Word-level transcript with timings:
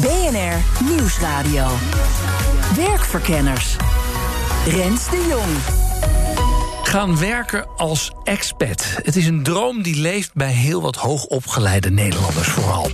BNR 0.00 0.84
Nieuwsradio. 0.84 1.66
Werkverkenners. 2.76 3.76
Rens 4.66 5.10
de 5.10 5.26
Jong. 5.28 5.56
Gaan 6.82 7.18
werken 7.18 7.66
als 7.76 8.12
expat. 8.24 8.84
Het 9.02 9.16
is 9.16 9.26
een 9.26 9.42
droom 9.42 9.82
die 9.82 10.00
leeft 10.00 10.30
bij 10.34 10.52
heel 10.52 10.82
wat 10.82 10.96
hoogopgeleide 10.96 11.90
Nederlanders 11.90 12.48
vooral. 12.48 12.90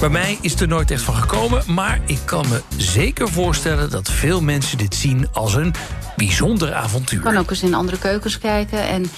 Bij 0.00 0.08
mij 0.08 0.38
is 0.40 0.60
er 0.60 0.68
nooit 0.68 0.90
echt 0.90 1.02
van 1.02 1.14
gekomen, 1.14 1.62
maar 1.66 2.00
ik 2.06 2.18
kan 2.24 2.48
me 2.48 2.60
zeker 2.76 3.28
voorstellen 3.28 3.90
dat 3.90 4.10
veel 4.10 4.40
mensen 4.40 4.78
dit 4.78 4.94
zien 4.94 5.28
als 5.32 5.54
een 5.54 5.74
bijzonder 6.16 6.74
avontuur. 6.74 7.18
Ik 7.18 7.24
kan 7.24 7.36
ook 7.36 7.50
eens 7.50 7.62
in 7.62 7.74
andere 7.74 7.98
keukens 7.98 8.38
kijken 8.38 8.86
en 8.86 9.10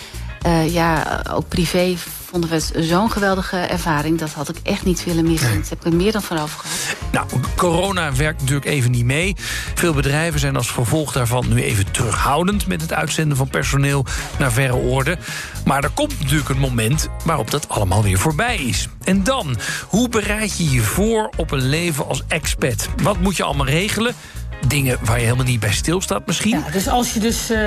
uh, 0.47 0.75
ja, 0.75 1.23
ook 1.31 1.49
privé 1.49 1.97
vonden 2.31 2.51
we 2.51 2.57
het 2.57 2.73
zo'n 2.89 3.11
geweldige 3.11 3.57
ervaring. 3.57 4.19
Dat 4.19 4.33
had 4.33 4.49
ik 4.49 4.57
echt 4.63 4.85
niet 4.85 5.05
willen 5.05 5.25
missen. 5.25 5.55
Dat 5.61 5.69
heb 5.69 5.79
ik 5.79 5.85
er 5.85 5.97
meer 5.97 6.13
dan 6.13 6.23
vanaf 6.23 6.55
gehad. 6.55 6.97
Nou, 7.13 7.27
corona 7.57 8.15
werkt 8.15 8.41
natuurlijk 8.41 8.67
even 8.67 8.91
niet 8.91 9.05
mee. 9.05 9.37
Veel 9.75 9.93
bedrijven 9.93 10.41
zijn 10.41 10.57
als 10.57 10.71
gevolg 10.71 11.13
daarvan 11.13 11.49
nu 11.49 11.63
even 11.63 11.91
terughoudend... 11.91 12.67
met 12.67 12.81
het 12.81 12.93
uitzenden 12.93 13.37
van 13.37 13.49
personeel 13.49 14.05
naar 14.39 14.53
verre 14.53 14.75
oorden. 14.75 15.19
Maar 15.65 15.85
er 15.85 15.91
komt 15.91 16.21
natuurlijk 16.21 16.49
een 16.49 16.59
moment 16.59 17.09
waarop 17.25 17.51
dat 17.51 17.69
allemaal 17.69 18.03
weer 18.03 18.19
voorbij 18.19 18.57
is. 18.57 18.89
En 19.05 19.25
dan, 19.25 19.57
hoe 19.89 20.09
bereid 20.09 20.57
je 20.57 20.71
je 20.71 20.81
voor 20.81 21.31
op 21.37 21.51
een 21.51 21.69
leven 21.69 22.07
als 22.09 22.23
expat? 22.29 22.89
Wat 23.03 23.21
moet 23.21 23.37
je 23.37 23.43
allemaal 23.43 23.67
regelen? 23.67 24.15
Dingen 24.67 24.99
waar 25.05 25.17
je 25.17 25.25
helemaal 25.25 25.45
niet 25.45 25.61
bij 25.61 25.73
stilstaat 25.73 26.27
misschien. 26.27 26.51
Ja, 26.51 26.71
dus 26.73 26.89
als 26.89 27.13
je 27.13 27.21
dus 27.21 27.51
uh, 27.51 27.59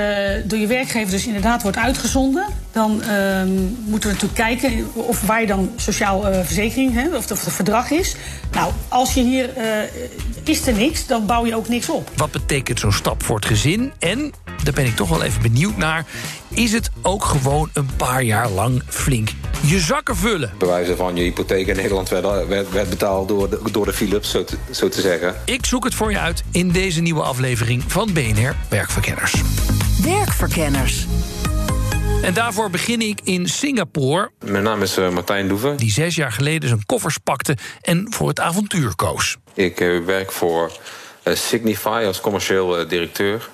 door 0.44 0.58
je 0.58 0.66
werkgever 0.66 1.10
dus 1.10 1.26
inderdaad 1.26 1.62
wordt 1.62 1.76
uitgezonden... 1.76 2.46
dan 2.72 2.90
uh, 2.90 3.42
moeten 3.84 4.08
we 4.08 4.14
natuurlijk 4.14 4.34
kijken 4.34 4.94
of 4.94 5.20
waar 5.26 5.40
je 5.40 5.46
dan 5.46 5.70
sociaal 5.76 6.32
uh, 6.32 6.40
verzekering... 6.44 6.94
Hè, 6.94 7.16
of 7.16 7.28
het 7.28 7.38
verdrag 7.38 7.90
is. 7.90 8.16
Nou, 8.52 8.72
als 8.88 9.14
je 9.14 9.22
hier 9.22 9.50
is 10.44 10.66
er 10.66 10.74
niks, 10.74 11.06
dan 11.06 11.26
bouw 11.26 11.46
je 11.46 11.56
ook 11.56 11.68
niks 11.68 11.88
op. 11.88 12.10
Wat 12.16 12.30
betekent 12.30 12.80
zo'n 12.80 12.92
stap 12.92 13.22
voor 13.22 13.36
het 13.36 13.44
gezin? 13.44 13.92
En, 13.98 14.32
daar 14.64 14.74
ben 14.74 14.86
ik 14.86 14.96
toch 14.96 15.08
wel 15.08 15.22
even 15.22 15.42
benieuwd 15.42 15.76
naar... 15.76 16.04
is 16.48 16.72
het 16.72 16.90
ook 17.02 17.24
gewoon 17.24 17.70
een 17.72 17.90
paar 17.96 18.22
jaar 18.22 18.48
lang 18.48 18.82
flink 18.86 19.30
je 19.62 19.80
zakken 19.80 20.16
vullen. 20.16 20.52
Bewijzen 20.58 20.96
van 20.96 21.16
je 21.16 21.22
hypotheek 21.22 21.66
in 21.66 21.76
Nederland 21.76 22.08
werd, 22.08 22.46
werd, 22.46 22.70
werd 22.70 22.88
betaald 22.88 23.28
door 23.28 23.50
de, 23.50 23.60
door 23.72 23.84
de 23.84 23.92
Philips, 23.92 24.30
zo 24.30 24.44
te, 24.44 24.56
zo 24.70 24.88
te 24.88 25.00
zeggen. 25.00 25.34
Ik 25.44 25.66
zoek 25.66 25.84
het 25.84 25.94
voor 25.94 26.10
je 26.10 26.18
uit 26.18 26.42
in 26.50 26.70
deze 26.70 27.00
nieuwe 27.00 27.22
aflevering 27.22 27.84
van 27.86 28.12
BNR 28.12 28.56
Werkverkenners. 28.68 29.34
Werkverkenners. 30.02 31.06
En 32.22 32.34
daarvoor 32.34 32.70
begin 32.70 33.00
ik 33.00 33.20
in 33.24 33.48
Singapore. 33.48 34.30
Mijn 34.44 34.62
naam 34.62 34.82
is 34.82 34.98
uh, 34.98 35.10
Martijn 35.10 35.48
Doeven. 35.48 35.76
Die 35.76 35.90
zes 35.90 36.14
jaar 36.14 36.32
geleden 36.32 36.68
zijn 36.68 36.86
koffers 36.86 37.18
pakte 37.18 37.56
en 37.80 38.06
voor 38.10 38.28
het 38.28 38.40
avontuur 38.40 38.94
koos. 38.94 39.36
Ik 39.54 39.80
uh, 39.80 40.04
werk 40.04 40.32
voor 40.32 40.72
uh, 41.24 41.34
Signify 41.34 42.02
als 42.06 42.20
commercieel 42.20 42.88
directeur. 42.88 43.48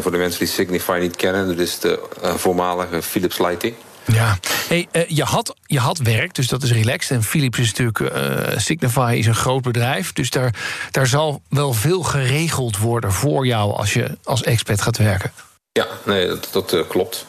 voor 0.00 0.10
de 0.10 0.18
mensen 0.18 0.38
die 0.38 0.48
Signify 0.48 0.98
niet 1.00 1.16
kennen, 1.16 1.46
dat 1.46 1.58
is 1.58 1.78
de 1.78 2.00
voormalige 2.36 3.02
Philips 3.02 3.38
Lighting. 3.38 3.74
Ja, 4.12 4.38
hey, 4.68 4.88
uh, 4.92 5.08
je, 5.08 5.22
had, 5.22 5.54
je 5.66 5.78
had 5.78 5.98
werk, 5.98 6.34
dus 6.34 6.48
dat 6.48 6.62
is 6.62 6.72
relaxed. 6.72 7.10
En 7.10 7.22
Philips 7.22 7.58
is 7.58 7.72
natuurlijk, 7.74 7.98
uh, 7.98 8.58
Signify 8.58 9.14
is 9.18 9.26
een 9.26 9.34
groot 9.34 9.62
bedrijf. 9.62 10.12
Dus 10.12 10.30
daar, 10.30 10.54
daar 10.90 11.06
zal 11.06 11.42
wel 11.48 11.72
veel 11.72 12.02
geregeld 12.02 12.78
worden 12.78 13.12
voor 13.12 13.46
jou 13.46 13.72
als 13.72 13.92
je 13.92 14.18
als 14.24 14.42
expert 14.42 14.80
gaat 14.80 14.96
werken. 14.96 15.32
Ja, 15.72 15.86
nee, 16.04 16.26
dat, 16.26 16.48
dat 16.52 16.72
uh, 16.72 16.88
klopt. 16.88 17.26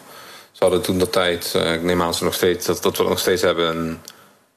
Ze 0.52 0.64
hadden 0.64 0.82
toen 0.82 0.98
de 0.98 1.10
tijd, 1.10 1.54
ik 1.54 1.84
neem 1.84 2.02
aan 2.02 2.14
ze 2.14 2.24
nog 2.24 2.34
steeds, 2.34 2.66
dat, 2.66 2.84
dat 2.84 2.98
we 2.98 3.04
nog 3.04 3.20
steeds 3.20 3.42
hebben 3.42 3.78
een, 3.78 4.00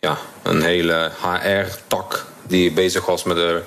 ja, 0.00 0.18
een 0.42 0.62
hele 0.62 1.10
HR-tak 1.22 2.26
die 2.47 2.72
bezig 2.72 3.06
was 3.06 3.22
met 3.22 3.36
het 3.36 3.64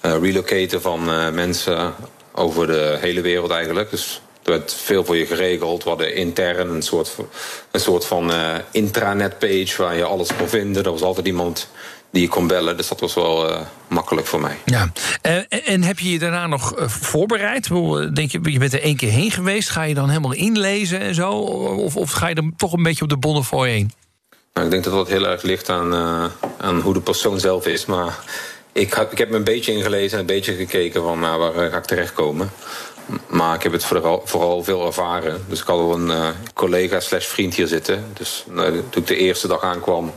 relocaten 0.00 0.82
van 0.82 1.04
mensen 1.34 1.94
over 2.32 2.66
de 2.66 2.96
hele 3.00 3.20
wereld 3.20 3.50
eigenlijk. 3.50 3.90
Dus 3.90 4.20
er 4.46 4.52
werd 4.52 4.74
veel 4.74 5.04
voor 5.04 5.16
je 5.16 5.26
geregeld. 5.26 5.82
We 5.82 5.88
hadden 5.88 6.14
intern 6.14 6.70
een 6.70 6.82
soort, 6.82 7.16
een 7.70 7.80
soort 7.80 8.04
van 8.04 8.30
uh, 8.30 8.54
intranet 8.70 9.38
page 9.38 9.74
waar 9.76 9.96
je 9.96 10.04
alles 10.04 10.36
kon 10.36 10.48
vinden. 10.48 10.84
Er 10.84 10.90
was 10.90 11.02
altijd 11.02 11.26
iemand 11.26 11.68
die 12.10 12.22
je 12.22 12.28
kon 12.28 12.46
bellen. 12.46 12.76
Dus 12.76 12.88
dat 12.88 13.00
was 13.00 13.14
wel 13.14 13.50
uh, 13.50 13.60
makkelijk 13.88 14.26
voor 14.26 14.40
mij. 14.40 14.56
Ja. 14.64 14.92
En, 15.22 15.48
en 15.48 15.82
heb 15.82 15.98
je 15.98 16.10
je 16.10 16.18
daarna 16.18 16.46
nog 16.46 16.72
voorbereid? 16.86 17.68
Denk 18.14 18.30
je, 18.30 18.38
je 18.42 18.58
bent 18.58 18.72
er 18.72 18.82
één 18.82 18.96
keer 18.96 19.10
heen 19.10 19.30
geweest. 19.30 19.68
Ga 19.68 19.82
je 19.82 19.94
dan 19.94 20.08
helemaal 20.08 20.34
inlezen 20.34 21.00
en 21.00 21.14
zo? 21.14 21.30
Of, 21.30 21.96
of 21.96 22.10
ga 22.10 22.28
je 22.28 22.34
er 22.34 22.50
toch 22.56 22.72
een 22.72 22.82
beetje 22.82 23.02
op 23.02 23.08
de 23.08 23.16
Bonnefoy 23.16 23.68
heen? 23.68 23.92
Nou, 24.52 24.66
ik 24.66 24.72
denk 24.72 24.84
dat 24.84 24.92
dat 24.92 25.08
heel 25.08 25.26
erg 25.26 25.42
ligt 25.42 25.68
aan, 25.68 25.94
aan 26.58 26.80
hoe 26.80 26.92
de 26.92 27.00
persoon 27.00 27.40
zelf 27.40 27.66
is. 27.66 27.86
Maar 27.86 28.18
ik, 28.72 28.94
heb, 28.94 29.12
ik 29.12 29.18
heb 29.18 29.30
me 29.30 29.36
een 29.36 29.44
beetje 29.44 29.72
ingelezen 29.72 30.12
en 30.12 30.20
een 30.20 30.34
beetje 30.34 30.54
gekeken 30.54 31.02
van 31.02 31.20
nou, 31.20 31.38
waar 31.38 31.70
ga 31.70 31.76
ik 31.76 31.84
terechtkomen. 31.84 32.50
Maar 33.26 33.54
ik 33.54 33.62
heb 33.62 33.72
het 33.72 33.84
vooral, 33.84 34.22
vooral 34.24 34.64
veel 34.64 34.86
ervaren. 34.86 35.44
Dus 35.48 35.60
ik 35.60 35.66
had 35.66 35.78
al 35.78 35.94
een 35.94 36.08
uh, 36.08 36.28
collega 36.54 37.00
slash 37.00 37.26
vriend 37.26 37.54
hier 37.54 37.66
zitten. 37.66 38.04
Dus 38.12 38.44
nou, 38.48 38.82
toen 38.90 39.02
ik 39.02 39.08
de 39.08 39.16
eerste 39.16 39.48
dag 39.48 39.62
aankwam... 39.62 40.12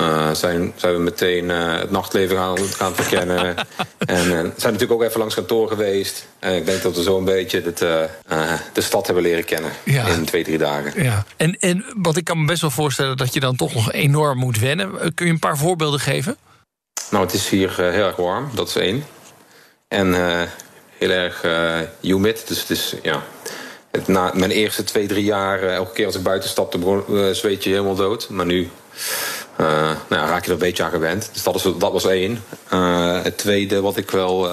Uh, 0.00 0.32
zijn, 0.32 0.72
zijn 0.76 0.94
we 0.94 0.98
meteen 0.98 1.44
uh, 1.44 1.78
het 1.78 1.90
nachtleven 1.90 2.36
gaan, 2.36 2.58
gaan 2.58 2.94
verkennen. 2.94 3.56
en 3.98 4.24
zijn 4.26 4.72
natuurlijk 4.72 4.92
ook 4.92 5.02
even 5.02 5.18
langs 5.18 5.34
kantoor 5.34 5.68
geweest. 5.68 6.26
En 6.38 6.54
ik 6.54 6.66
denk 6.66 6.82
dat 6.82 6.96
we 6.96 7.02
zo 7.02 7.18
een 7.18 7.24
beetje 7.24 7.60
het, 7.60 7.78
de 8.72 8.80
stad 8.80 9.06
hebben 9.06 9.24
leren 9.24 9.44
kennen 9.44 9.72
ja. 9.84 10.06
in 10.06 10.24
twee, 10.24 10.44
drie 10.44 10.58
dagen. 10.58 11.02
Ja. 11.02 11.24
En, 11.36 11.58
en 11.58 11.84
wat 11.96 12.16
ik 12.16 12.24
kan 12.24 12.40
me 12.40 12.46
best 12.46 12.60
wel 12.60 12.70
voorstellen 12.70 13.16
dat 13.16 13.34
je 13.34 13.40
dan 13.40 13.56
toch 13.56 13.74
nog 13.74 13.92
enorm 13.92 14.38
moet 14.38 14.58
wennen. 14.58 15.14
Kun 15.14 15.26
je 15.26 15.32
een 15.32 15.38
paar 15.38 15.58
voorbeelden 15.58 16.00
geven? 16.00 16.36
Nou, 17.10 17.24
het 17.24 17.34
is 17.34 17.48
hier 17.48 17.74
heel 17.76 18.06
erg 18.06 18.16
warm, 18.16 18.50
dat 18.54 18.68
is 18.68 18.76
één. 18.76 19.04
En 19.88 20.14
heel 21.06 21.16
erg 21.16 21.42
humid. 22.00 22.48
Dus 22.48 22.60
het 22.60 22.70
is, 22.70 22.94
ja... 23.02 23.22
Het, 23.90 24.08
na 24.08 24.30
mijn 24.34 24.50
eerste 24.50 24.84
twee, 24.84 25.06
drie 25.06 25.24
jaar, 25.24 25.62
uh, 25.62 25.74
elke 25.74 25.92
keer 25.92 26.06
als 26.06 26.14
ik 26.14 26.22
buiten 26.22 26.48
stapte, 26.48 26.78
uh, 27.08 27.30
zweet 27.30 27.64
je 27.64 27.70
helemaal 27.70 27.94
dood. 27.94 28.28
Maar 28.28 28.46
nu 28.46 28.70
nou 29.56 29.96
ja, 30.08 30.26
raak 30.26 30.40
je 30.40 30.46
er 30.46 30.52
een 30.52 30.58
beetje 30.58 30.82
aan 30.82 30.90
gewend. 30.90 31.30
Dus 31.32 31.42
dat, 31.42 31.54
is, 31.54 31.62
dat 31.62 31.92
was 31.92 32.06
één. 32.06 32.44
het 33.22 33.38
tweede, 33.38 33.80
wat 33.80 33.96
ik 33.96 34.10
wel, 34.10 34.48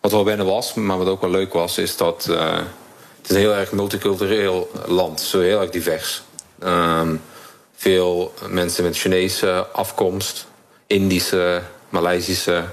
wat 0.00 0.10
wel 0.10 0.24
wennen 0.24 0.46
was, 0.46 0.74
maar 0.74 0.98
wat 0.98 1.06
ook 1.06 1.20
wel 1.20 1.30
leuk 1.30 1.52
was, 1.52 1.78
is 1.78 1.96
dat 1.96 2.24
het 2.24 3.30
is 3.30 3.30
een 3.30 3.36
heel 3.36 3.54
erg 3.54 3.72
multicultureel 3.72 4.70
land. 4.86 5.20
Zo 5.20 5.40
heel 5.40 5.60
erg 5.60 5.70
divers. 5.70 6.22
Um, 6.64 7.22
veel 7.76 8.34
mensen 8.48 8.84
met 8.84 8.96
Chinese 8.96 9.66
afkomst, 9.72 10.46
Indische, 10.86 11.62
Maleisische, 11.88 12.64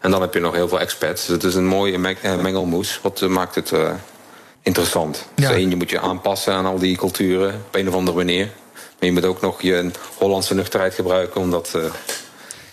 en 0.00 0.10
dan 0.10 0.20
heb 0.20 0.34
je 0.34 0.40
nog 0.40 0.54
heel 0.54 0.68
veel 0.68 0.80
expats. 0.80 1.26
Dus 1.26 1.34
het 1.34 1.44
is 1.44 1.54
een 1.54 1.66
mooie 1.66 1.98
mengelmoes. 2.22 2.98
Wat 3.02 3.20
uh, 3.20 3.28
maakt 3.28 3.54
het 3.54 3.70
uh, 3.70 3.90
interessant. 4.62 5.26
Ja. 5.34 5.48
Dus 5.48 5.56
één, 5.56 5.70
je 5.70 5.76
moet 5.76 5.90
je 5.90 6.00
aanpassen 6.00 6.52
aan 6.52 6.66
al 6.66 6.78
die 6.78 6.96
culturen. 6.96 7.54
Op 7.54 7.74
een 7.74 7.88
of 7.88 7.94
andere 7.94 8.16
manier. 8.16 8.50
Maar 8.74 9.08
je 9.08 9.12
moet 9.12 9.24
ook 9.24 9.40
nog 9.40 9.62
je 9.62 9.90
Hollandse 10.18 10.54
nuchterheid 10.54 10.94
gebruiken... 10.94 11.40
om 11.40 11.50
dat 11.50 11.72
uh, 11.76 11.84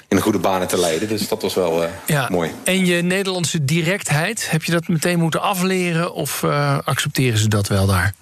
in 0.07 0.22
goede 0.22 0.39
banen 0.39 0.67
te 0.67 0.79
leiden. 0.79 1.07
Dus 1.07 1.28
dat 1.28 1.41
was 1.41 1.53
wel 1.53 1.85
ja. 2.06 2.28
mooi. 2.31 2.51
En 2.63 2.85
je 2.85 3.01
Nederlandse 3.01 3.66
directheid, 3.66 4.49
heb 4.52 4.64
je 4.64 4.72
dat 4.72 4.87
meteen 4.87 5.20
moeten 5.20 5.41
afleren... 5.41 6.14
of 6.14 6.43
accepteren 6.84 7.40
ze 7.40 7.47
dat 7.47 7.67
wel 7.67 7.85
daar? 7.85 8.14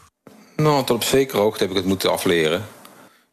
Nou, 0.56 0.86
tot 0.86 0.95
op 0.95 1.03
zekere 1.03 1.38
hoogte 1.38 1.63
heb 1.63 1.69
ik 1.69 1.77
het 1.77 1.86
moeten 1.86 2.12
afleren. 2.12 2.65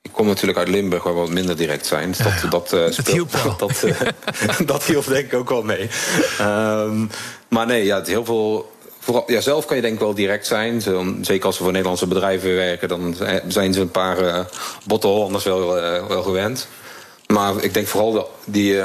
Ik 0.08 0.14
kom 0.14 0.26
natuurlijk 0.26 0.58
uit 0.58 0.68
Limburg, 0.68 1.02
waar 1.02 1.14
we 1.14 1.20
wat 1.20 1.30
minder 1.30 1.56
direct 1.56 1.86
zijn. 1.86 2.08
Dus 2.08 2.18
dat, 2.18 2.32
ja, 2.42 2.48
dat, 2.48 2.72
uh, 2.72 2.96
dat 2.96 3.06
hielp 3.06 3.32
wel. 3.32 3.56
Dat, 3.66 3.82
uh, 3.84 4.00
dat 4.66 4.84
hielp 4.84 5.06
denk 5.06 5.24
ik 5.24 5.34
ook 5.34 5.48
wel 5.48 5.62
mee. 5.62 5.88
Um, 6.40 7.10
maar 7.48 7.66
nee, 7.66 7.84
ja, 7.84 8.02
heel 8.04 8.24
veel... 8.24 8.72
Vooral, 8.98 9.24
ja, 9.26 9.40
zelf 9.40 9.66
kan 9.66 9.76
je 9.76 9.82
denk 9.82 9.94
ik 9.94 10.00
wel 10.00 10.14
direct 10.14 10.46
zijn. 10.46 10.82
Zeker 11.20 11.46
als 11.46 11.56
we 11.58 11.62
voor 11.62 11.72
Nederlandse 11.72 12.06
bedrijven 12.06 12.54
werken... 12.54 12.88
dan 12.88 13.16
zijn 13.48 13.72
ze 13.72 13.80
een 13.80 13.90
paar 13.90 14.22
uh, 14.22 14.40
botte 14.84 15.06
Hollanders 15.06 15.44
wel, 15.44 15.72
wel 16.08 16.22
gewend. 16.22 16.68
Maar 17.26 17.62
ik 17.62 17.74
denk 17.74 17.86
vooral 17.86 18.12
de, 18.12 18.24
die 18.44 18.82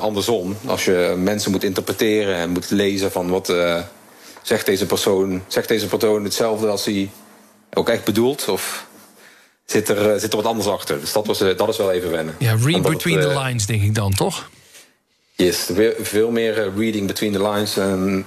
andersom. 0.00 0.56
Als 0.66 0.84
je 0.84 1.14
mensen 1.18 1.50
moet 1.50 1.64
interpreteren 1.64 2.34
en 2.34 2.50
moet 2.50 2.70
lezen 2.70 3.12
van 3.12 3.30
wat... 3.30 3.52
zegt 4.42 4.66
deze 4.66 4.86
persoon, 4.86 5.42
zegt 5.46 5.68
deze 5.68 5.86
persoon 5.86 6.24
hetzelfde 6.24 6.68
als 6.68 6.84
hij 6.84 7.10
ook 7.74 7.88
echt 7.88 8.04
bedoelt? 8.04 8.48
Of 8.48 8.86
zit 9.64 9.88
er, 9.88 10.20
zit 10.20 10.30
er 10.30 10.36
wat 10.36 10.46
anders 10.46 10.66
achter. 10.68 11.00
Dus 11.00 11.12
dat, 11.12 11.26
was, 11.26 11.38
dat 11.38 11.68
is 11.68 11.76
wel 11.76 11.92
even 11.92 12.10
wennen. 12.10 12.34
Ja, 12.38 12.56
read 12.64 12.82
between 12.82 13.20
the 13.20 13.38
lines, 13.38 13.66
denk 13.66 13.82
ik 13.82 13.94
dan, 13.94 14.14
toch? 14.14 14.50
Yes, 15.34 15.70
veel 16.00 16.30
meer 16.30 16.58
eh, 16.58 16.76
reading 16.76 17.06
between 17.06 17.32
the 17.32 17.50
lines 17.50 17.74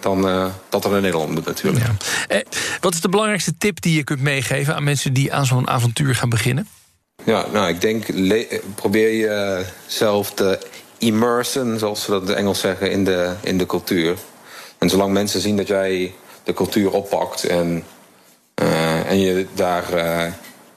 dan 0.01 0.27
eh, 0.27 0.45
dat 0.69 0.85
er 0.85 0.95
in 0.95 1.01
Nederland 1.01 1.31
moet 1.31 1.45
natuurlijk. 1.45 1.85
Eh, 2.27 2.39
wat 2.79 2.93
is 2.93 3.01
de 3.01 3.09
belangrijkste 3.09 3.57
tip 3.57 3.81
die 3.81 3.95
je 3.95 4.03
kunt 4.03 4.21
meegeven 4.21 4.75
aan 4.75 4.83
mensen 4.83 5.13
die 5.13 5.33
aan 5.33 5.45
zo'n 5.45 5.67
avontuur 5.67 6.15
gaan 6.15 6.29
beginnen? 6.29 6.67
Ja, 7.23 7.45
nou, 7.51 7.67
ik 7.69 7.81
denk, 7.81 8.05
probeer 8.75 9.15
jezelf 9.15 10.33
te 10.33 10.59
immersen, 10.97 11.79
zoals 11.79 12.03
ze 12.03 12.11
dat 12.11 12.21
in 12.21 12.27
het 12.27 12.37
Engels 12.37 12.59
zeggen, 12.59 12.91
in 12.91 13.03
de, 13.03 13.33
in 13.41 13.57
de 13.57 13.65
cultuur. 13.65 14.17
En 14.77 14.89
zolang 14.89 15.13
mensen 15.13 15.41
zien 15.41 15.57
dat 15.57 15.67
jij 15.67 16.13
de 16.43 16.53
cultuur 16.53 16.91
oppakt 16.91 17.43
en, 17.43 17.83
eh, 18.53 19.09
en 19.09 19.19
je 19.19 19.45
daar 19.53 19.93
eh, 19.93 20.31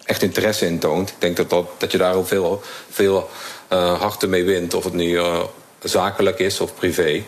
echt 0.09 0.23
interesse 0.23 0.67
in 0.67 0.79
toont, 0.79 1.09
ik 1.09 1.15
denk 1.19 1.37
dat, 1.37 1.51
dat, 1.51 1.67
dat 1.79 1.93
je 1.93 1.99
daar 1.99 2.15
ook 2.15 2.27
veel, 2.27 2.63
veel 2.91 3.31
eh, 3.69 4.01
harten 4.01 4.29
mee 4.31 4.45
wint, 4.45 4.75
of 4.75 4.85
het 4.85 4.93
nu 4.93 5.17
eh, 5.19 5.41
zakelijk 5.83 6.39
is 6.39 6.61
of 6.61 6.75
privé. 6.75 7.23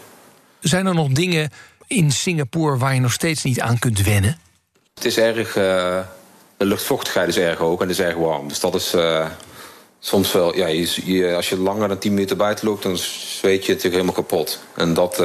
Zijn 0.60 0.86
er 0.86 0.94
nog 0.94 1.08
dingen 1.08 1.50
in 1.86 2.10
Singapore 2.12 2.76
waar 2.78 2.94
je 2.94 3.00
nog 3.00 3.12
steeds 3.12 3.42
niet 3.42 3.60
aan 3.60 3.78
kunt 3.78 4.02
wennen? 4.02 4.38
Het 4.94 5.04
is 5.04 5.18
erg. 5.18 5.56
eh, 5.56 5.98
de 6.56 6.64
luchtvochtigheid 6.66 7.28
is 7.28 7.36
erg 7.36 7.58
hoog 7.58 7.80
en 7.80 7.88
het 7.88 7.98
is 7.98 8.04
erg 8.04 8.16
warm. 8.16 8.48
Dus 8.48 8.60
dat 8.60 8.74
is 8.74 8.94
soms 10.00 10.32
wel. 10.32 10.56
Ja, 10.56 10.66
je, 10.66 11.00
je- 11.04 11.34
als 11.34 11.48
je 11.48 11.56
langer 11.58 11.88
dan 11.88 11.98
10 11.98 12.14
minuten 12.14 12.36
buiten 12.36 12.66
loopt, 12.68 12.82
dan 12.82 12.96
zweet 12.96 13.64
je 13.66 13.72
natuurlijk 13.72 13.84
helemaal 14.02 14.12
kapot. 14.24 14.58
En 14.74 14.94
dat, 14.94 15.16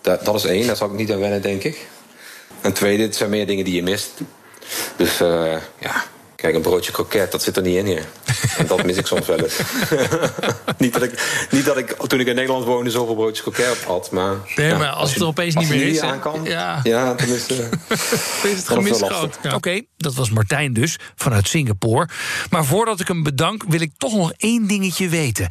dat, 0.00 0.24
dat 0.24 0.34
is 0.34 0.44
één, 0.44 0.66
daar 0.66 0.76
zal 0.76 0.88
ik 0.90 0.96
niet 0.96 1.12
aan 1.12 1.18
wennen, 1.20 1.42
denk 1.42 1.62
ik. 1.62 1.86
En 2.60 2.72
tweede, 2.72 3.02
het 3.02 3.16
zijn 3.16 3.30
meer 3.30 3.46
dingen 3.46 3.64
die 3.64 3.74
je 3.74 3.82
mist. 3.82 4.10
Dus 4.96 5.18
ja, 5.78 6.04
kijk, 6.44 6.56
een 6.56 6.62
broodje 6.62 6.92
kroket, 6.92 7.32
dat 7.32 7.42
zit 7.42 7.56
er 7.56 7.62
niet 7.62 7.76
in 7.76 7.86
hier. 7.86 8.04
En 8.56 8.66
dat 8.66 8.84
mis 8.84 8.96
ik 8.96 9.06
soms 9.06 9.26
wel 9.26 9.38
eens. 9.38 9.60
niet, 10.78 10.92
dat 10.92 11.02
ik, 11.02 11.46
niet 11.50 11.64
dat 11.64 11.76
ik 11.76 11.92
toen 11.92 12.20
ik 12.20 12.26
in 12.26 12.34
Nederland 12.34 12.64
woonde 12.64 12.90
zoveel 12.90 13.14
broodjes 13.14 13.42
kroket 13.42 13.84
had, 13.84 14.10
maar... 14.10 14.36
Nee, 14.56 14.66
ja, 14.66 14.78
maar 14.78 14.88
als 14.88 15.10
het 15.10 15.20
er 15.20 15.26
opeens 15.26 15.54
niet 15.54 15.68
meer 15.68 15.86
is, 15.86 16.00
hè? 16.00 16.06
aan 16.06 16.20
kan, 16.20 16.44
Ja. 16.44 16.80
ja. 16.82 17.14
dan 17.14 17.28
is, 17.28 17.46
eh, 17.46 17.58
is 17.58 17.68
het 17.68 18.40
Dan 18.40 18.50
is 18.50 18.62
gemis 18.66 18.90
het 18.90 19.00
wel 19.00 19.08
groot. 19.08 19.22
lastig. 19.34 19.54
Oké, 19.54 19.80
dat 19.96 20.14
was 20.14 20.30
Martijn 20.30 20.72
dus, 20.72 20.96
vanuit 21.14 21.48
Singapore. 21.48 22.08
Maar 22.50 22.64
voordat 22.64 23.00
ik 23.00 23.08
hem 23.08 23.22
bedank, 23.22 23.64
wil 23.68 23.80
ik 23.80 23.92
toch 23.96 24.14
nog 24.14 24.32
één 24.36 24.66
dingetje 24.66 25.08
weten. 25.08 25.48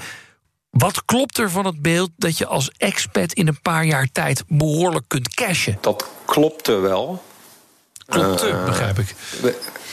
Wat 0.70 1.06
klopt 1.06 1.38
er 1.38 1.50
van 1.50 1.66
het 1.66 1.82
beeld 1.82 2.10
dat 2.18 2.38
je 2.38 2.46
als 2.46 2.72
expat 2.78 3.34
in 3.34 3.48
een 3.48 3.62
paar 3.62 3.86
jaar 3.86 4.08
tijd 4.12 4.44
behoorlijk 4.48 5.06
kunt 5.08 5.34
cashen? 5.34 5.78
Dat 5.82 6.08
klopte 6.26 6.80
wel. 6.80 7.24
Klopte, 8.06 8.48
Eh, 8.48 8.66
begrijp 8.66 9.00
ik. 9.00 9.16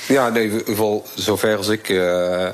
Ja, 0.09 0.29
nee, 0.29 0.45
in 0.45 0.51
ieder 0.51 0.67
geval 0.67 1.05
zover 1.15 1.57
als 1.57 1.69
ik 1.69 1.89
eh, 1.89 2.49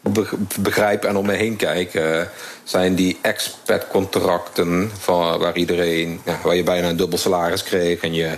be- 0.00 0.28
begrijp 0.58 1.04
en 1.04 1.16
om 1.16 1.26
me 1.26 1.32
heen 1.32 1.56
kijk... 1.56 1.94
eh, 1.94 2.20
zijn 2.64 2.94
die 2.94 3.18
expat-contracten 3.20 4.90
van, 4.98 5.38
waar 5.38 5.56
iedereen... 5.56 6.20
Ja, 6.24 6.38
waar 6.42 6.54
je 6.56 6.62
bijna 6.62 6.88
een 6.88 6.96
dubbel 6.96 7.18
salaris 7.18 7.62
kreeg... 7.62 8.00
en 8.00 8.14
je 8.14 8.30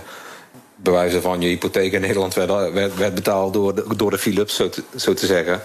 bij 0.75 0.93
wijze 0.93 1.21
van 1.21 1.41
je 1.41 1.47
hypotheek 1.47 1.91
in 1.91 2.01
Nederland 2.01 2.33
werd, 2.33 2.71
werd, 2.73 2.95
werd 2.95 3.15
betaald 3.15 3.53
door 3.53 3.75
de, 3.75 3.85
door 3.95 4.11
de 4.11 4.17
Philips, 4.17 4.55
zo 4.55 4.69
te, 4.69 4.83
zo 4.95 5.13
te 5.13 5.25
zeggen. 5.25 5.61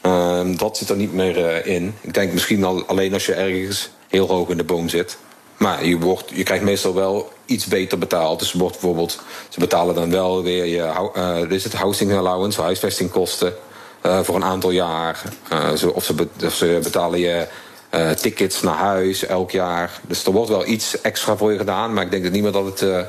Ehm, 0.00 0.56
dat 0.56 0.76
zit 0.76 0.88
er 0.88 0.96
niet 0.96 1.12
meer 1.14 1.66
in. 1.66 1.94
Ik 2.00 2.14
denk 2.14 2.32
misschien 2.32 2.64
al, 2.64 2.84
alleen 2.86 3.12
als 3.12 3.26
je 3.26 3.34
ergens 3.34 3.90
heel 4.08 4.26
hoog 4.28 4.48
in 4.48 4.56
de 4.56 4.64
boom 4.64 4.88
zit. 4.88 5.16
Maar 5.56 5.84
je, 5.84 5.98
wordt, 5.98 6.30
je 6.34 6.42
krijgt 6.42 6.64
meestal 6.64 6.94
wel 6.94 7.32
iets 7.50 7.66
beter 7.66 7.98
betaald. 7.98 8.38
Dus 8.38 8.52
wordt 8.52 8.72
bijvoorbeeld, 8.72 9.18
ze 9.48 9.60
betalen 9.60 9.94
dan 9.94 10.10
wel 10.10 10.42
weer 10.42 10.64
je 10.64 10.92
dit 11.40 11.50
is 11.52 11.64
het 11.64 11.74
housing 11.74 12.12
allowance, 12.16 12.62
huisvestingkosten 12.62 13.54
eh, 14.00 14.20
voor 14.22 14.34
een 14.34 14.44
aantal 14.44 14.70
jaar. 14.70 15.22
Eh, 15.48 15.72
zo- 15.72 15.88
of, 15.88 16.04
ze 16.04 16.14
of 16.44 16.54
ze 16.54 16.78
betalen 16.82 17.18
je 17.18 17.46
tickets 18.20 18.62
naar 18.62 18.74
huis 18.74 19.26
elk 19.26 19.50
jaar. 19.50 20.00
Dus 20.06 20.24
er 20.24 20.32
wordt 20.32 20.48
wel 20.50 20.66
iets 20.66 21.00
extra 21.00 21.36
voor 21.36 21.52
je 21.52 21.58
gedaan. 21.58 21.92
Maar 21.94 22.04
ik 22.04 22.10
denk 22.10 22.22
dat 22.22 22.32
niet 22.32 22.42
meer 22.42 22.52
dat 22.52 22.80
het 22.80 23.06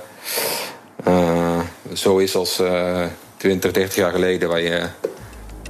zo 1.93 2.17
is 2.17 2.35
als 2.35 2.59
eh 2.59 3.03
20, 3.37 3.71
30 3.71 3.95
jaar 3.95 4.11
geleden, 4.11 4.49
waar 4.49 4.61
je 4.61 4.87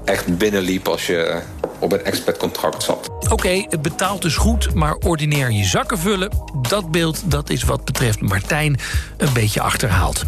echt 0.06 0.38
binnenliep 0.38 0.88
als 0.88 1.07
je 1.07 1.39
op 1.81 1.92
een 1.92 2.04
expat-contract 2.04 2.83
zat. 2.83 3.10
Oké, 3.30 3.66
het 3.69 3.81
betaalt 3.81 4.22
dus 4.22 4.36
goed, 4.36 4.74
maar 4.74 4.95
ordinair 4.95 5.51
je 5.51 5.66
zakken 5.66 5.98
vullen... 5.98 6.30
dat 6.69 6.92
beeld 6.92 7.31
dat 7.31 7.50
is 7.50 7.63
wat 7.63 7.86
betreft 7.86 8.22
Martijn 8.22 8.80
een 9.18 9.33
beetje 9.33 9.62
achterhaald. 9.62 10.24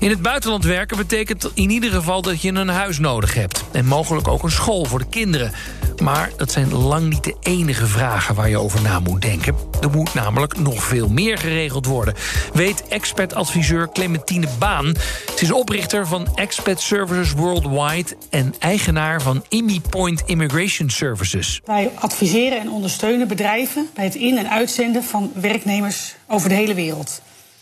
In 0.00 0.10
het 0.10 0.22
buitenland 0.22 0.64
werken 0.64 0.96
betekent 0.96 1.50
in 1.54 1.70
ieder 1.70 1.90
geval 1.90 2.22
dat 2.22 2.42
je 2.42 2.52
een 2.52 2.68
huis 2.68 2.98
nodig 2.98 3.34
hebt. 3.34 3.64
En 3.72 3.86
mogelijk 3.86 4.28
ook 4.28 4.42
een 4.42 4.50
school 4.50 4.84
voor 4.84 4.98
de 4.98 5.08
kinderen. 5.10 5.52
Maar 6.00 6.30
dat 6.36 6.52
zijn 6.52 6.74
lang 6.74 7.08
niet 7.08 7.24
de 7.24 7.36
enige 7.40 7.86
vragen 7.86 8.34
waar 8.34 8.48
je 8.48 8.58
over 8.58 8.82
na 8.82 9.00
moet 9.00 9.22
denken. 9.22 9.56
Er 9.80 9.90
moet 9.90 10.14
namelijk 10.14 10.58
nog 10.58 10.84
veel 10.84 11.08
meer 11.08 11.38
geregeld 11.38 11.86
worden. 11.86 12.14
Weet 12.52 12.88
expert-adviseur 12.88 13.88
Clementine 13.92 14.46
Baan. 14.58 14.94
Ze 15.36 15.44
is 15.44 15.52
oprichter 15.52 16.06
van 16.06 16.28
Expat 16.34 16.80
Services 16.80 17.32
Worldwide... 17.32 18.16
en 18.30 18.54
eigenaar 18.58 19.22
van 19.22 19.44
Immi 19.48 19.80
Point 19.80 20.22
Immigration 20.26 20.90
Services. 20.90 21.60
Wij 21.64 21.90
adviseren 21.94 22.60
en 22.60 22.70
ondersteunen 22.70 23.28
bedrijven 23.28 23.88
bij 23.94 24.04
het 24.04 24.14
in- 24.14 24.38
en 24.38 24.50
uitzenden 24.50 25.04
van 25.04 25.30
werknemers 25.34 26.14
over 26.26 26.48
de 26.48 26.54
hele 26.54 26.74
wereld. 26.74 27.20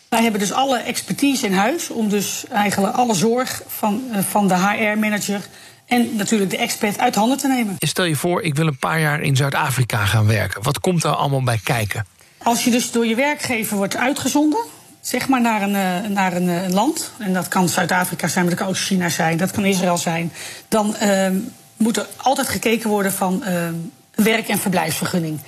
Wij 0.08 0.22
hebben 0.22 0.40
dus 0.40 0.52
alle 0.52 0.78
expertise 0.78 1.46
in 1.46 1.52
huis 1.52 1.90
om 1.90 2.08
dus 2.08 2.44
eigenlijk 2.52 2.96
alle 2.96 3.14
zorg 3.14 3.62
van, 3.66 4.02
eh, 4.12 4.18
van 4.22 4.48
de 4.48 4.54
HR-manager 4.54 5.40
en 5.86 6.16
natuurlijk 6.16 6.50
de 6.50 6.56
expert 6.56 6.98
uit 6.98 7.14
handen 7.14 7.38
te 7.38 7.48
nemen. 7.48 7.74
Stel 7.78 8.04
je 8.04 8.16
voor, 8.16 8.42
ik 8.42 8.54
wil 8.54 8.66
een 8.66 8.78
paar 8.78 9.00
jaar 9.00 9.20
in 9.20 9.36
Zuid-Afrika 9.36 10.04
gaan 10.04 10.26
werken. 10.26 10.62
Wat 10.62 10.80
komt 10.80 11.02
daar 11.02 11.14
allemaal 11.14 11.42
bij 11.42 11.60
kijken? 11.64 12.06
Als 12.42 12.64
je 12.64 12.70
dus 12.70 12.90
door 12.90 13.06
je 13.06 13.14
werkgever 13.14 13.76
wordt 13.76 13.96
uitgezonden, 13.96 14.60
zeg 15.00 15.28
maar 15.28 15.40
naar 15.40 15.62
een, 15.62 15.74
eh, 15.74 16.10
naar 16.10 16.32
een, 16.36 16.48
eh, 16.48 16.62
een 16.62 16.74
land, 16.74 17.12
en 17.18 17.32
dat 17.32 17.48
kan 17.48 17.68
Zuid-Afrika 17.68 18.28
zijn, 18.28 18.44
maar 18.44 18.54
dat 18.54 18.62
kan 18.62 18.72
ook 18.72 18.80
China 18.80 19.08
zijn, 19.08 19.36
dat 19.36 19.50
kan 19.50 19.64
Israël 19.64 19.98
zijn, 19.98 20.32
dan 20.68 20.96
eh, 20.96 21.28
moet 21.76 21.96
er 21.96 22.06
altijd 22.16 22.48
gekeken 22.48 22.90
worden 22.90 23.12
van 23.12 23.44
eh, 23.44 23.64
een 23.64 24.24
werk- 24.24 24.48
en 24.48 24.58
verblijfsvergunning. 24.58 25.40